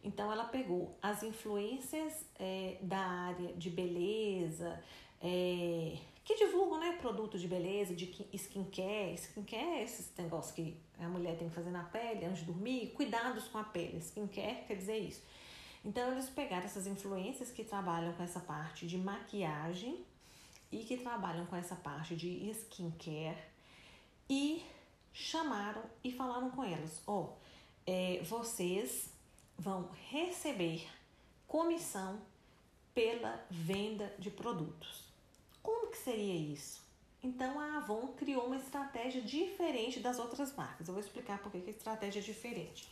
Então 0.08 0.32
ela 0.32 0.46
pegou 0.46 0.98
as 1.02 1.22
influências 1.22 2.26
é, 2.40 2.78
da 2.82 2.98
área 2.98 3.52
de 3.54 3.70
beleza, 3.70 4.82
é, 5.22 5.98
que 6.24 6.36
divulgam 6.36 6.80
né, 6.80 6.94
produto 6.94 7.38
de 7.38 7.46
beleza, 7.46 7.94
de 7.94 8.06
skincare. 8.34 9.16
Skincare 9.16 9.80
é 9.80 9.84
esses 9.84 10.10
negócios 10.18 10.56
que 10.56 10.78
a 10.98 11.10
mulher 11.10 11.38
tem 11.38 11.50
que 11.50 11.56
fazer 11.56 11.72
na 11.72 11.84
pele 11.84 12.26
antes 12.26 12.40
de 12.40 12.46
dormir, 12.46 12.94
cuidados 12.96 13.50
com 13.50 13.58
a 13.58 13.66
pele. 13.66 13.98
Skincare 13.98 14.64
quer 14.66 14.78
dizer 14.78 14.98
isso. 14.98 15.22
Então, 15.84 16.14
eles 16.14 16.30
pegaram 16.30 16.64
essas 16.64 16.88
influências 16.88 17.52
que 17.52 17.66
trabalham 17.66 18.14
com 18.14 18.24
essa 18.24 18.40
parte 18.40 18.88
de 18.88 18.98
maquiagem 18.98 20.06
e 20.72 20.86
que 20.86 20.96
trabalham 20.96 21.46
com 21.48 21.56
essa 21.58 21.76
parte 21.76 22.16
de 22.16 22.50
skincare 22.52 23.38
e 24.30 24.64
chamaram 25.12 25.84
e 26.02 26.14
falaram 26.14 26.50
com 26.50 26.64
elas: 26.64 27.02
ó, 27.06 27.24
oh, 27.24 27.30
é, 27.86 28.22
vocês 28.24 29.17
vão 29.58 29.90
receber 30.10 30.88
comissão 31.48 32.20
pela 32.94 33.46
venda 33.50 34.14
de 34.20 34.30
produtos. 34.30 35.04
Como 35.62 35.88
que 35.88 35.98
seria 35.98 36.36
isso? 36.36 36.82
Então 37.24 37.60
a 37.60 37.78
Avon 37.78 38.08
criou 38.16 38.46
uma 38.46 38.58
estratégia 38.58 39.22
diferente 39.22 40.00
das 40.00 40.20
outras 40.20 40.56
marcas. 40.56 40.88
Eu 40.88 40.94
vou 40.94 41.04
explicar 41.04 41.40
por 41.40 41.52
que 41.52 41.58
a 41.58 41.70
estratégia 41.70 42.20
é 42.20 42.24
diferente. 42.24 42.88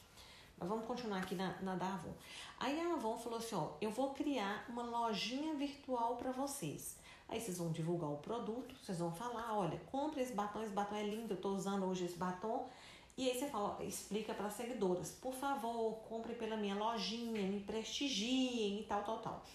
Mas 0.58 0.69
vamos 0.69 0.86
continuar 0.86 1.19
aqui 1.19 1.36
na, 1.36 1.60
na 1.62 1.75
da 1.75 1.93
Avon. 1.93 2.13
Aí 2.60 2.80
a 2.80 2.93
Avon 2.93 3.17
falou 3.17 3.39
assim: 3.39 3.56
ó, 3.56 3.71
eu 3.82 3.91
vou 3.91 4.13
criar 4.13 4.65
uma 4.69 4.84
lojinha 4.84 5.54
virtual 5.54 6.15
para 6.17 6.32
vocês. 6.32 6.97
Aí 7.28 7.41
vocês 7.41 7.58
vão 7.58 7.71
divulgar 7.71 8.10
o 8.10 8.17
produto, 8.17 8.75
vocês 8.75 8.99
vão 8.99 9.12
falar: 9.12 9.58
olha, 9.58 9.80
compre 9.91 10.21
esse 10.21 10.34
batom, 10.34 10.62
esse 10.63 10.71
batom 10.71 10.95
é 10.95 11.04
lindo, 11.04 11.34
eu 11.34 11.41
tô 11.41 11.49
usando 11.49 11.86
hoje 11.86 12.06
esse 12.06 12.17
batom. 12.17 12.69
E 13.17 13.30
aí 13.30 13.39
você 13.39 13.47
fala, 13.47 13.84
explica 13.84 14.34
para 14.34 14.47
as 14.47 14.54
seguidoras: 14.54 15.12
por 15.12 15.34
favor, 15.34 15.95
compre 16.10 16.34
pela 16.34 16.58
minha 16.58 16.75
lojinha, 16.75 17.41
me 17.43 17.62
prestigiem 17.62 18.82
e 18.82 18.84
tal, 18.84 19.04
tal, 19.04 19.19
tal. 19.19 19.45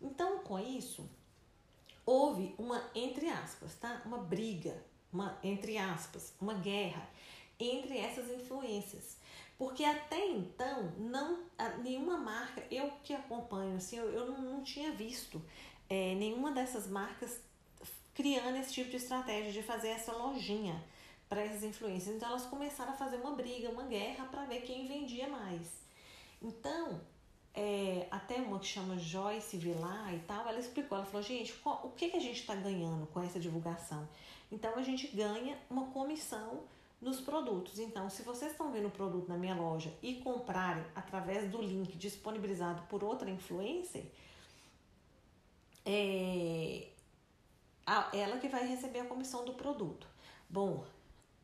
Então, 0.00 0.38
com 0.38 0.58
isso, 0.58 1.08
houve 2.06 2.54
uma, 2.58 2.82
entre 2.94 3.28
aspas, 3.28 3.74
tá? 3.74 4.00
Uma 4.06 4.18
briga, 4.18 4.82
uma, 5.12 5.38
entre 5.42 5.76
aspas, 5.76 6.34
uma 6.40 6.54
guerra 6.54 7.06
entre 7.58 7.98
essas 7.98 8.30
influências. 8.30 9.18
Porque 9.58 9.84
até 9.84 10.26
então, 10.26 10.90
não, 10.96 11.44
nenhuma 11.82 12.16
marca, 12.16 12.64
eu 12.70 12.90
que 13.04 13.12
acompanho, 13.12 13.76
assim, 13.76 13.98
eu, 13.98 14.10
eu 14.10 14.26
não, 14.26 14.40
não 14.40 14.62
tinha 14.62 14.90
visto 14.92 15.42
é, 15.90 16.14
nenhuma 16.14 16.50
dessas 16.52 16.86
marcas 16.88 17.42
criando 18.14 18.56
esse 18.56 18.72
tipo 18.72 18.88
de 18.88 18.96
estratégia 18.96 19.52
de 19.52 19.62
fazer 19.62 19.88
essa 19.88 20.12
lojinha 20.12 20.82
para 21.30 21.42
essas 21.42 21.62
influências. 21.62 22.16
Então 22.16 22.28
elas 22.28 22.44
começaram 22.46 22.92
a 22.92 22.96
fazer 22.96 23.16
uma 23.16 23.30
briga, 23.30 23.70
uma 23.70 23.84
guerra 23.84 24.26
para 24.26 24.44
ver 24.44 24.62
quem 24.62 24.88
vendia 24.88 25.28
mais. 25.28 25.68
Então, 26.42 27.00
é, 27.54 28.08
até 28.10 28.36
uma 28.36 28.58
que 28.58 28.66
chama 28.66 28.98
Joyce 28.98 29.56
Vilar 29.56 30.12
e 30.12 30.18
tal, 30.20 30.48
ela 30.48 30.58
explicou, 30.58 30.98
ela 30.98 31.06
falou, 31.06 31.22
gente, 31.22 31.52
qual, 31.54 31.82
o 31.84 31.90
que, 31.90 32.10
que 32.10 32.16
a 32.16 32.20
gente 32.20 32.40
está 32.40 32.56
ganhando 32.56 33.06
com 33.06 33.22
essa 33.22 33.38
divulgação? 33.38 34.08
Então 34.50 34.74
a 34.74 34.82
gente 34.82 35.06
ganha 35.06 35.56
uma 35.70 35.86
comissão 35.92 36.64
nos 37.00 37.20
produtos. 37.20 37.78
Então, 37.78 38.10
se 38.10 38.22
vocês 38.22 38.50
estão 38.50 38.72
vendo 38.72 38.88
o 38.88 38.90
produto 38.90 39.28
na 39.28 39.36
minha 39.36 39.54
loja 39.54 39.94
e 40.02 40.16
comprarem 40.16 40.84
através 40.96 41.48
do 41.48 41.62
link 41.62 41.96
disponibilizado 41.96 42.82
por 42.88 43.04
outra 43.04 43.30
influencer, 43.30 44.04
é 45.86 46.88
ela 48.12 48.38
que 48.38 48.48
vai 48.48 48.66
receber 48.66 49.00
a 49.00 49.04
comissão 49.04 49.44
do 49.44 49.54
produto. 49.54 50.06
Bom, 50.48 50.84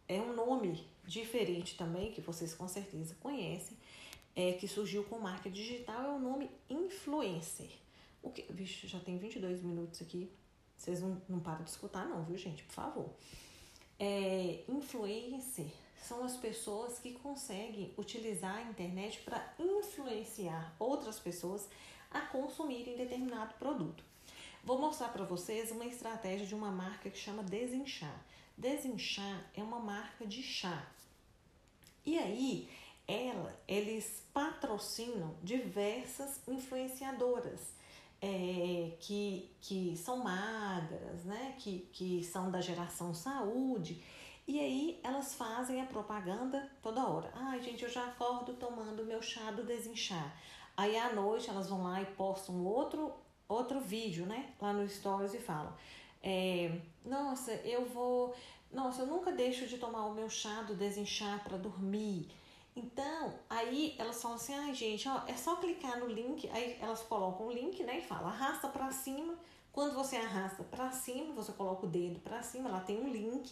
é 0.09 0.21
um 0.21 0.35
nome 0.35 0.87
diferente 1.05 1.77
também, 1.77 2.13
que 2.13 2.21
vocês 2.21 2.55
com 2.55 2.69
certeza 2.69 3.17
conhecem, 3.21 3.77
é, 4.35 4.53
que 4.53 4.69
surgiu 4.69 5.05
com 5.05 5.19
marca 5.19 5.49
digital 5.49 6.03
é 6.03 6.11
o 6.11 6.19
nome 6.19 6.51
influencer. 6.69 7.71
O 8.23 8.31
que, 8.31 8.45
vixe, 8.51 8.87
já 8.87 9.01
tem 9.01 9.17
22 9.17 9.63
minutos 9.63 10.03
aqui. 10.03 10.31
Vocês 10.77 11.01
não, 11.01 11.21
não 11.29 11.41
param 11.41 11.65
de 11.65 11.71
escutar, 11.71 12.07
não, 12.07 12.23
viu, 12.25 12.37
gente? 12.37 12.63
Por 12.65 12.75
favor. 12.75 13.11
É, 13.99 14.63
influencer 14.69 15.71
são 16.03 16.23
as 16.23 16.37
pessoas 16.37 16.99
que 16.99 17.13
conseguem 17.13 17.93
utilizar 17.97 18.57
a 18.57 18.63
internet 18.63 19.21
para 19.21 19.55
influenciar 19.59 20.75
outras 20.79 21.19
pessoas 21.19 21.69
a 22.11 22.21
consumirem 22.21 22.97
determinado 22.97 23.55
produto. 23.55 24.05
Vou 24.63 24.79
mostrar 24.79 25.09
para 25.09 25.25
vocês 25.25 25.71
uma 25.71 25.87
estratégia 25.87 26.47
de 26.47 26.55
uma 26.55 26.71
marca 26.71 27.09
que 27.09 27.19
chama 27.19 27.43
Desinchar. 27.43 28.21
Desinchar 28.57 29.51
é 29.55 29.63
uma 29.63 29.79
marca 29.79 30.27
de 30.27 30.43
chá. 30.43 30.87
E 32.05 32.19
aí, 32.19 32.71
ela, 33.07 33.55
eles 33.69 34.23
patrocinam 34.33 35.35
diversas 35.43 36.41
influenciadoras 36.49 37.75
é, 38.21 38.93
que, 39.01 39.51
que 39.61 39.97
são 39.97 40.19
magras, 40.19 41.25
né? 41.25 41.55
que, 41.59 41.89
que 41.93 42.25
são 42.25 42.51
da 42.51 42.61
geração 42.61 43.15
saúde. 43.15 44.03
E 44.49 44.61
aí 44.61 45.01
elas 45.03 45.35
fazem 45.35 45.81
a 45.81 45.87
propaganda 45.87 46.71
toda 46.83 47.07
hora. 47.07 47.31
Ai, 47.35 47.61
gente, 47.61 47.83
eu 47.83 47.91
já 47.91 48.05
acordo 48.07 48.55
tomando 48.55 49.05
meu 49.05 49.21
chá 49.21 49.51
do 49.51 49.65
desinchar. 49.65 50.37
Aí 50.77 50.97
à 50.97 51.13
noite 51.13 51.51
elas 51.51 51.69
vão 51.69 51.83
lá 51.83 52.01
e 52.01 52.07
postam 52.07 52.65
outro, 52.65 53.13
outro 53.49 53.81
vídeo, 53.81 54.25
né? 54.25 54.55
Lá 54.61 54.73
no 54.73 54.89
Stories 54.89 55.35
e 55.35 55.39
falam. 55.39 55.75
É, 56.23 56.79
nossa, 57.05 57.53
eu 57.53 57.85
vou. 57.85 58.35
Nossa, 58.73 59.03
eu 59.03 59.07
nunca 59.07 59.33
deixo 59.33 59.67
de 59.67 59.79
tomar 59.79 60.07
o 60.07 60.15
meu 60.15 60.29
chá 60.29 60.63
do 60.63 60.75
desinchar 60.75 61.43
para 61.45 61.57
dormir. 61.57 62.29
Então, 62.75 63.33
aí 63.49 63.95
elas 63.99 64.21
falam 64.21 64.37
assim, 64.37 64.55
ai 64.55 64.75
gente, 64.75 65.09
ó, 65.09 65.23
é 65.27 65.35
só 65.35 65.57
clicar 65.57 65.99
no 65.99 66.07
link, 66.07 66.47
aí 66.51 66.77
elas 66.79 67.03
colocam 67.03 67.47
o 67.47 67.51
link, 67.51 67.83
né, 67.83 67.99
e 67.99 68.03
fala, 68.03 68.29
arrasta 68.29 68.69
para 68.69 68.91
cima. 68.91 69.35
Quando 69.73 69.95
você 69.95 70.17
arrasta 70.17 70.63
para 70.65 70.91
cima, 70.91 71.33
você 71.33 71.53
coloca 71.53 71.87
o 71.87 71.89
dedo 71.89 72.21
para 72.21 72.43
cima, 72.43 72.69
lá 72.69 72.81
tem 72.81 73.01
um 73.01 73.11
link, 73.11 73.51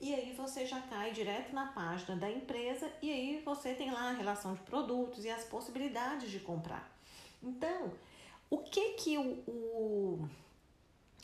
e 0.00 0.14
aí 0.14 0.32
você 0.32 0.66
já 0.66 0.80
cai 0.80 1.12
direto 1.12 1.54
na 1.54 1.66
página 1.66 2.16
da 2.16 2.30
empresa 2.30 2.90
e 3.02 3.10
aí 3.10 3.42
você 3.44 3.74
tem 3.74 3.90
lá 3.90 4.08
a 4.10 4.12
relação 4.12 4.54
de 4.54 4.60
produtos 4.60 5.24
e 5.24 5.30
as 5.30 5.44
possibilidades 5.44 6.30
de 6.30 6.40
comprar. 6.40 6.90
Então, 7.42 7.92
o 8.48 8.58
que 8.58 8.92
que 8.94 9.18
o, 9.18 9.42
o 9.46 10.28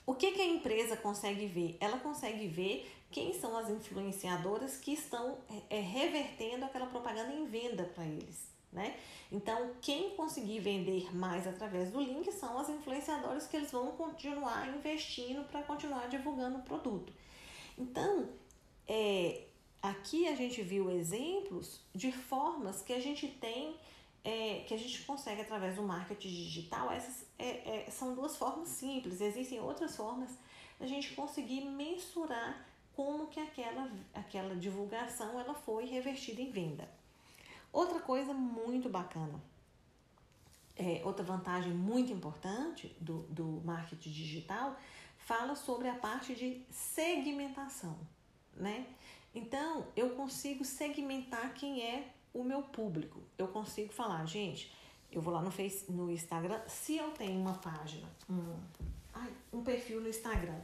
o 0.06 0.14
que, 0.14 0.32
que 0.32 0.40
a 0.40 0.46
empresa 0.46 0.96
consegue 0.96 1.46
ver? 1.46 1.76
Ela 1.80 1.98
consegue 1.98 2.46
ver 2.46 2.88
quem 3.10 3.34
são 3.34 3.56
as 3.56 3.68
influenciadoras 3.68 4.76
que 4.76 4.92
estão 4.92 5.38
é, 5.68 5.80
revertendo 5.80 6.64
aquela 6.64 6.86
propaganda 6.86 7.32
em 7.32 7.44
venda 7.46 7.84
para 7.84 8.04
eles. 8.04 8.54
Né? 8.72 8.96
Então, 9.32 9.72
quem 9.80 10.10
conseguir 10.10 10.60
vender 10.60 11.14
mais 11.14 11.46
através 11.46 11.90
do 11.90 12.00
link 12.00 12.30
são 12.30 12.58
as 12.58 12.68
influenciadoras 12.68 13.46
que 13.46 13.56
eles 13.56 13.70
vão 13.70 13.92
continuar 13.92 14.68
investindo 14.76 15.44
para 15.48 15.62
continuar 15.62 16.08
divulgando 16.08 16.58
o 16.58 16.62
produto. 16.62 17.12
Então, 17.78 18.28
é, 18.86 19.44
aqui 19.82 20.28
a 20.28 20.36
gente 20.36 20.62
viu 20.62 20.90
exemplos 20.90 21.80
de 21.94 22.12
formas 22.12 22.82
que 22.82 22.92
a 22.92 23.00
gente 23.00 23.26
tem 23.28 23.76
é, 24.26 24.64
que 24.66 24.74
a 24.74 24.76
gente 24.76 25.04
consegue 25.04 25.42
através 25.42 25.76
do 25.76 25.84
marketing 25.84 26.28
digital, 26.28 26.90
essas 26.90 27.24
é, 27.38 27.84
é, 27.86 27.90
são 27.92 28.12
duas 28.12 28.36
formas 28.36 28.68
simples. 28.70 29.20
Existem 29.20 29.60
outras 29.60 29.94
formas 29.94 30.36
da 30.80 30.86
gente 30.86 31.14
conseguir 31.14 31.64
mensurar 31.64 32.66
como 32.96 33.28
que 33.28 33.38
aquela, 33.38 33.88
aquela 34.12 34.56
divulgação 34.56 35.38
ela 35.38 35.54
foi 35.54 35.84
revertida 35.84 36.42
em 36.42 36.50
venda. 36.50 36.90
Outra 37.72 38.00
coisa 38.00 38.34
muito 38.34 38.88
bacana, 38.88 39.40
é, 40.74 41.02
outra 41.04 41.24
vantagem 41.24 41.72
muito 41.72 42.12
importante 42.12 42.96
do, 43.00 43.22
do 43.28 43.62
marketing 43.64 44.10
digital, 44.10 44.76
fala 45.18 45.54
sobre 45.54 45.88
a 45.88 45.94
parte 45.94 46.34
de 46.34 46.66
segmentação, 46.68 47.96
né? 48.54 48.86
Então, 49.32 49.86
eu 49.94 50.16
consigo 50.16 50.64
segmentar 50.64 51.54
quem 51.54 51.82
é 51.82 52.15
o 52.40 52.44
meu 52.44 52.62
público. 52.62 53.22
Eu 53.38 53.48
consigo 53.48 53.92
falar, 53.92 54.24
gente, 54.26 54.72
eu 55.10 55.20
vou 55.22 55.32
lá 55.32 55.40
no, 55.40 55.50
face, 55.50 55.90
no 55.90 56.10
Instagram, 56.10 56.60
se 56.66 56.96
eu 56.96 57.10
tenho 57.12 57.40
uma 57.40 57.54
página, 57.54 58.06
um, 58.28 58.56
um 59.52 59.62
perfil 59.62 60.00
no 60.00 60.08
Instagram, 60.08 60.60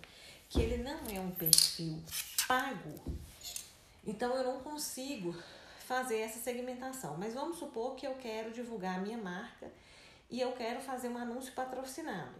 que 0.50 0.60
ele 0.60 0.82
não 0.82 1.00
é 1.10 1.18
um 1.18 1.30
perfil 1.30 2.02
pago, 2.46 3.02
então 4.06 4.36
eu 4.36 4.44
não 4.44 4.60
consigo 4.60 5.34
fazer 5.86 6.18
essa 6.18 6.38
segmentação. 6.38 7.16
Mas 7.16 7.34
vamos 7.34 7.58
supor 7.58 7.94
que 7.94 8.06
eu 8.06 8.14
quero 8.16 8.52
divulgar 8.52 8.98
a 8.98 9.00
minha 9.00 9.18
marca 9.18 9.70
e 10.28 10.40
eu 10.40 10.52
quero 10.52 10.80
fazer 10.80 11.08
um 11.08 11.16
anúncio 11.16 11.52
patrocinado. 11.54 12.34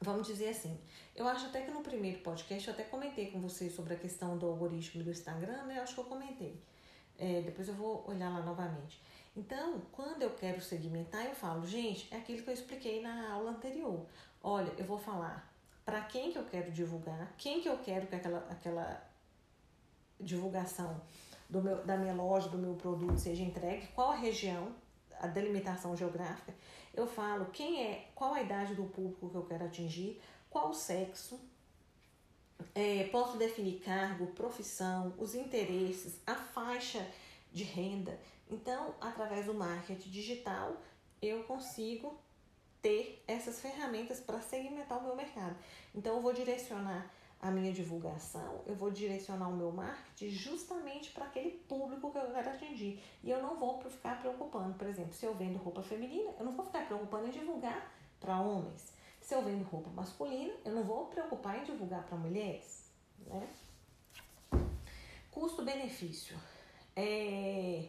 Vamos 0.00 0.26
dizer 0.26 0.48
assim, 0.48 0.78
eu 1.14 1.26
acho 1.26 1.46
até 1.46 1.62
que 1.62 1.70
no 1.70 1.80
primeiro 1.80 2.18
podcast 2.18 2.68
eu 2.68 2.74
até 2.74 2.84
comentei 2.84 3.30
com 3.30 3.40
vocês 3.40 3.74
sobre 3.74 3.94
a 3.94 3.96
questão 3.96 4.36
do 4.36 4.46
algoritmo 4.46 5.02
do 5.02 5.10
Instagram, 5.10 5.64
né? 5.64 5.78
Eu 5.78 5.82
acho 5.82 5.94
que 5.94 6.00
eu 6.00 6.04
comentei. 6.04 6.60
É, 7.18 7.40
depois 7.42 7.68
eu 7.68 7.74
vou 7.74 8.04
olhar 8.06 8.30
lá 8.30 8.40
novamente. 8.42 9.00
Então, 9.36 9.80
quando 9.92 10.22
eu 10.22 10.30
quero 10.30 10.60
segmentar, 10.60 11.26
eu 11.26 11.34
falo, 11.34 11.66
gente, 11.66 12.12
é 12.12 12.18
aquilo 12.18 12.42
que 12.42 12.48
eu 12.48 12.54
expliquei 12.54 13.02
na 13.02 13.32
aula 13.32 13.50
anterior. 13.50 14.06
Olha, 14.42 14.72
eu 14.78 14.84
vou 14.84 14.98
falar 14.98 15.52
para 15.84 16.00
quem 16.02 16.32
que 16.32 16.38
eu 16.38 16.44
quero 16.44 16.70
divulgar, 16.72 17.32
quem 17.36 17.60
que 17.60 17.68
eu 17.68 17.78
quero 17.78 18.06
que 18.06 18.14
aquela, 18.14 18.38
aquela 18.50 19.02
divulgação 20.18 21.00
do 21.48 21.62
meu, 21.62 21.84
da 21.84 21.96
minha 21.96 22.14
loja, 22.14 22.48
do 22.48 22.58
meu 22.58 22.74
produto 22.74 23.18
seja 23.18 23.42
entregue, 23.42 23.86
qual 23.88 24.10
a 24.10 24.16
região, 24.16 24.74
a 25.20 25.26
delimitação 25.26 25.96
geográfica. 25.96 26.54
Eu 26.94 27.06
falo 27.06 27.46
quem 27.46 27.84
é, 27.84 28.10
qual 28.14 28.34
a 28.34 28.42
idade 28.42 28.74
do 28.74 28.84
público 28.84 29.28
que 29.28 29.36
eu 29.36 29.44
quero 29.44 29.64
atingir, 29.64 30.20
qual 30.48 30.70
o 30.70 30.74
sexo, 30.74 31.38
é, 32.74 33.04
posso 33.04 33.36
definir 33.36 33.80
cargo, 33.80 34.26
profissão, 34.28 35.14
os 35.18 35.34
interesses, 35.34 36.20
a 36.26 36.34
faixa 36.34 37.06
de 37.52 37.64
renda. 37.64 38.18
Então, 38.50 38.94
através 39.00 39.46
do 39.46 39.54
marketing 39.54 40.10
digital, 40.10 40.76
eu 41.20 41.42
consigo 41.44 42.18
ter 42.82 43.22
essas 43.26 43.60
ferramentas 43.60 44.20
para 44.20 44.40
segmentar 44.40 44.98
o 44.98 45.02
meu 45.04 45.16
mercado. 45.16 45.56
Então, 45.94 46.16
eu 46.16 46.22
vou 46.22 46.32
direcionar 46.32 47.10
a 47.40 47.50
minha 47.50 47.72
divulgação, 47.72 48.62
eu 48.66 48.74
vou 48.74 48.90
direcionar 48.90 49.48
o 49.48 49.56
meu 49.56 49.70
marketing 49.70 50.30
justamente 50.30 51.10
para 51.10 51.26
aquele 51.26 51.50
público 51.50 52.10
que 52.10 52.18
eu 52.18 52.30
quero 52.32 52.50
atingir. 52.50 53.02
E 53.22 53.30
eu 53.30 53.42
não 53.42 53.56
vou 53.56 53.80
ficar 53.82 54.20
preocupando, 54.20 54.74
por 54.74 54.86
exemplo, 54.86 55.12
se 55.12 55.26
eu 55.26 55.34
vendo 55.34 55.58
roupa 55.58 55.82
feminina, 55.82 56.32
eu 56.38 56.44
não 56.44 56.52
vou 56.52 56.64
ficar 56.64 56.86
preocupando 56.86 57.26
em 57.26 57.30
divulgar 57.30 57.92
para 58.18 58.40
homens. 58.40 58.95
Se 59.26 59.34
eu 59.34 59.42
vendo 59.42 59.64
roupa 59.64 59.90
masculina, 59.90 60.54
eu 60.64 60.72
não 60.72 60.84
vou 60.84 61.06
preocupar 61.06 61.58
em 61.58 61.64
divulgar 61.64 62.06
para 62.06 62.16
mulheres, 62.16 62.92
né? 63.26 63.48
Custo-benefício. 65.32 66.38
É... 66.94 67.88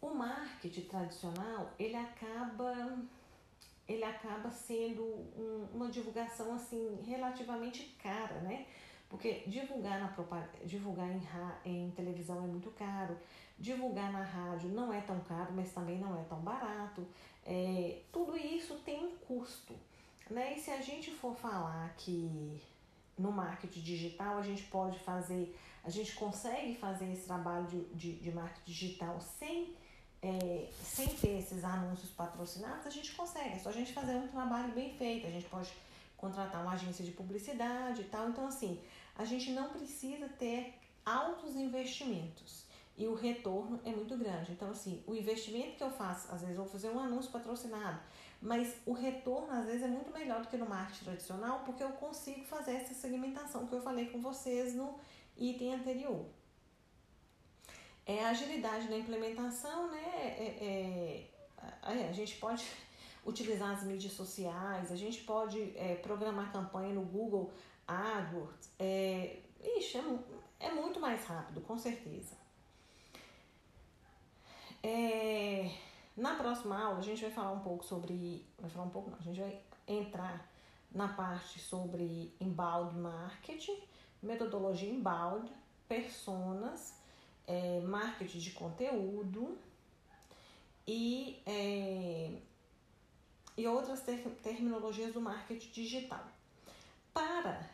O 0.00 0.10
marketing 0.10 0.82
tradicional, 0.82 1.74
ele 1.80 1.96
acaba 1.96 3.02
ele 3.88 4.04
acaba 4.04 4.52
sendo 4.52 5.02
um, 5.02 5.66
uma 5.74 5.88
divulgação 5.88 6.54
assim 6.54 7.00
relativamente 7.04 7.96
cara, 8.00 8.40
né? 8.42 8.68
Porque 9.10 9.42
divulgar 9.48 9.98
na 9.98 10.46
divulgar 10.64 11.08
em, 11.10 11.20
em 11.64 11.90
televisão 11.90 12.38
é 12.38 12.46
muito 12.46 12.70
caro, 12.70 13.18
divulgar 13.58 14.12
na 14.12 14.22
rádio 14.22 14.70
não 14.70 14.92
é 14.92 15.00
tão 15.00 15.18
caro, 15.20 15.52
mas 15.52 15.72
também 15.72 15.98
não 15.98 16.18
é 16.18 16.22
tão 16.24 16.38
barato. 16.38 17.04
É, 17.44 17.98
tudo 18.12 18.36
isso 18.36 18.76
tem 18.84 19.04
um 19.04 19.16
custo. 19.16 19.74
Né? 20.30 20.54
E 20.56 20.60
se 20.60 20.70
a 20.70 20.80
gente 20.80 21.10
for 21.10 21.34
falar 21.34 21.92
que 21.96 22.62
no 23.18 23.32
marketing 23.32 23.80
digital 23.80 24.38
a 24.38 24.42
gente 24.42 24.62
pode 24.64 24.96
fazer, 25.00 25.58
a 25.82 25.90
gente 25.90 26.14
consegue 26.14 26.76
fazer 26.76 27.12
esse 27.12 27.26
trabalho 27.26 27.66
de, 27.66 27.84
de, 27.86 28.12
de 28.12 28.30
marketing 28.30 28.70
digital 28.70 29.20
sem, 29.20 29.74
é, 30.22 30.68
sem 30.84 31.08
ter 31.08 31.40
esses 31.40 31.64
anúncios 31.64 32.10
patrocinados, 32.10 32.86
a 32.86 32.90
gente 32.90 33.12
consegue. 33.12 33.56
É 33.56 33.58
só 33.58 33.70
a 33.70 33.72
gente 33.72 33.92
fazer 33.92 34.14
um 34.14 34.28
trabalho 34.28 34.72
bem 34.72 34.94
feito. 34.94 35.26
A 35.26 35.30
gente 35.30 35.46
pode 35.46 35.72
contratar 36.20 36.62
uma 36.62 36.72
agência 36.74 37.04
de 37.04 37.10
publicidade 37.12 38.02
e 38.02 38.04
tal. 38.04 38.28
Então, 38.28 38.46
assim, 38.46 38.78
a 39.16 39.24
gente 39.24 39.50
não 39.52 39.70
precisa 39.70 40.28
ter 40.28 40.74
altos 41.04 41.56
investimentos 41.56 42.66
e 42.96 43.06
o 43.06 43.14
retorno 43.14 43.80
é 43.84 43.90
muito 43.90 44.16
grande. 44.16 44.52
Então, 44.52 44.70
assim, 44.70 45.02
o 45.06 45.14
investimento 45.14 45.76
que 45.76 45.82
eu 45.82 45.90
faço, 45.90 46.30
às 46.30 46.42
vezes 46.42 46.56
eu 46.56 46.64
vou 46.64 46.70
fazer 46.70 46.90
um 46.90 47.00
anúncio 47.00 47.32
patrocinado, 47.32 47.98
mas 48.42 48.76
o 48.84 48.92
retorno 48.92 49.50
às 49.50 49.64
vezes 49.64 49.82
é 49.82 49.88
muito 49.88 50.12
melhor 50.12 50.42
do 50.42 50.48
que 50.48 50.56
no 50.58 50.68
marketing 50.68 51.04
tradicional, 51.04 51.60
porque 51.64 51.82
eu 51.82 51.92
consigo 51.92 52.44
fazer 52.44 52.72
essa 52.72 52.92
segmentação 52.92 53.66
que 53.66 53.74
eu 53.74 53.80
falei 53.80 54.06
com 54.10 54.20
vocês 54.20 54.74
no 54.74 54.98
item 55.38 55.74
anterior. 55.74 56.26
É 58.04 58.24
a 58.24 58.30
agilidade 58.30 58.90
na 58.90 58.98
implementação, 58.98 59.90
né? 59.90 60.04
É, 60.14 61.28
é, 61.84 61.94
é 62.02 62.08
a 62.08 62.12
gente 62.12 62.36
pode 62.36 62.66
utilizar 63.24 63.70
as 63.72 63.82
mídias 63.82 64.12
sociais, 64.12 64.90
a 64.90 64.96
gente 64.96 65.22
pode 65.24 65.76
é, 65.76 65.96
programar 65.96 66.52
campanha 66.52 66.94
no 66.94 67.02
Google 67.02 67.52
AdWords. 67.86 68.70
É, 68.78 69.40
ixi, 69.78 69.98
é, 69.98 70.66
é 70.66 70.72
muito 70.72 71.00
mais 71.00 71.24
rápido, 71.24 71.60
com 71.60 71.76
certeza. 71.78 72.36
É, 74.82 75.70
na 76.16 76.34
próxima 76.36 76.78
aula 76.78 76.98
a 76.98 77.02
gente 77.02 77.20
vai 77.20 77.30
falar 77.30 77.52
um 77.52 77.60
pouco 77.60 77.84
sobre. 77.84 78.44
Vai 78.58 78.70
falar 78.70 78.86
um 78.86 78.90
pouco, 78.90 79.10
não, 79.10 79.18
a 79.18 79.22
gente 79.22 79.40
vai 79.40 79.60
entrar 79.86 80.48
na 80.92 81.08
parte 81.08 81.58
sobre 81.60 82.34
embalde 82.40 82.96
marketing, 82.96 83.78
metodologia 84.22 84.90
embalde, 84.90 85.52
personas, 85.88 86.98
é, 87.46 87.80
marketing 87.80 88.38
de 88.38 88.50
conteúdo 88.52 89.58
e, 90.86 91.40
é, 91.46 92.32
e 93.60 93.66
outras 93.66 94.00
ter, 94.00 94.18
terminologias 94.42 95.12
do 95.12 95.20
marketing 95.20 95.70
digital. 95.70 96.26
Para. 97.12 97.68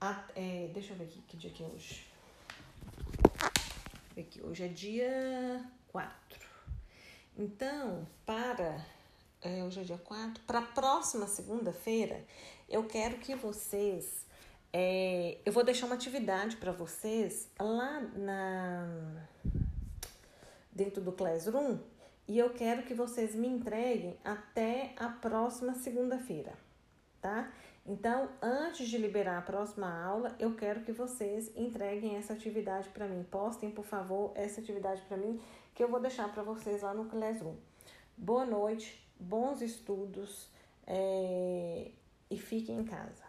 A, 0.00 0.24
é, 0.36 0.70
deixa 0.72 0.92
eu 0.92 0.96
ver 0.96 1.04
aqui 1.04 1.22
que 1.26 1.36
dia 1.36 1.50
que 1.50 1.62
é 1.62 1.66
hoje. 1.66 2.06
Aqui, 4.16 4.42
hoje 4.42 4.64
é 4.64 4.68
dia 4.68 5.64
4. 5.88 6.48
Então, 7.36 8.06
para 8.26 8.84
é, 9.40 9.64
hoje 9.64 9.80
é 9.80 9.84
dia 9.84 9.98
4, 9.98 10.42
para 10.44 10.58
a 10.58 10.62
próxima 10.62 11.26
segunda-feira, 11.26 12.24
eu 12.68 12.84
quero 12.84 13.18
que 13.18 13.34
vocês. 13.34 14.26
É, 14.72 15.38
eu 15.46 15.52
vou 15.52 15.64
deixar 15.64 15.86
uma 15.86 15.94
atividade 15.94 16.56
para 16.56 16.70
vocês 16.70 17.48
lá 17.58 18.00
na 18.14 19.26
dentro 20.70 21.00
do 21.00 21.10
Classroom 21.10 21.78
e 22.28 22.38
eu 22.38 22.50
quero 22.50 22.82
que 22.82 22.92
vocês 22.92 23.34
me 23.34 23.48
entreguem 23.48 24.14
até 24.22 24.92
a 24.98 25.08
próxima 25.08 25.74
segunda-feira, 25.74 26.52
tá? 27.22 27.50
Então, 27.86 28.28
antes 28.42 28.86
de 28.86 28.98
liberar 28.98 29.38
a 29.38 29.42
próxima 29.42 29.90
aula, 30.04 30.36
eu 30.38 30.54
quero 30.54 30.82
que 30.82 30.92
vocês 30.92 31.50
entreguem 31.56 32.16
essa 32.16 32.34
atividade 32.34 32.90
para 32.90 33.08
mim. 33.08 33.24
Postem, 33.30 33.70
por 33.70 33.86
favor, 33.86 34.30
essa 34.34 34.60
atividade 34.60 35.00
para 35.08 35.16
mim, 35.16 35.40
que 35.74 35.82
eu 35.82 35.88
vou 35.88 35.98
deixar 35.98 36.30
para 36.30 36.42
vocês 36.42 36.82
lá 36.82 36.92
no 36.92 37.06
Classroom. 37.06 37.54
Boa 38.14 38.44
noite, 38.44 39.02
bons 39.18 39.62
estudos 39.62 40.50
é, 40.86 41.90
e 42.30 42.36
fiquem 42.36 42.78
em 42.78 42.84
casa. 42.84 43.27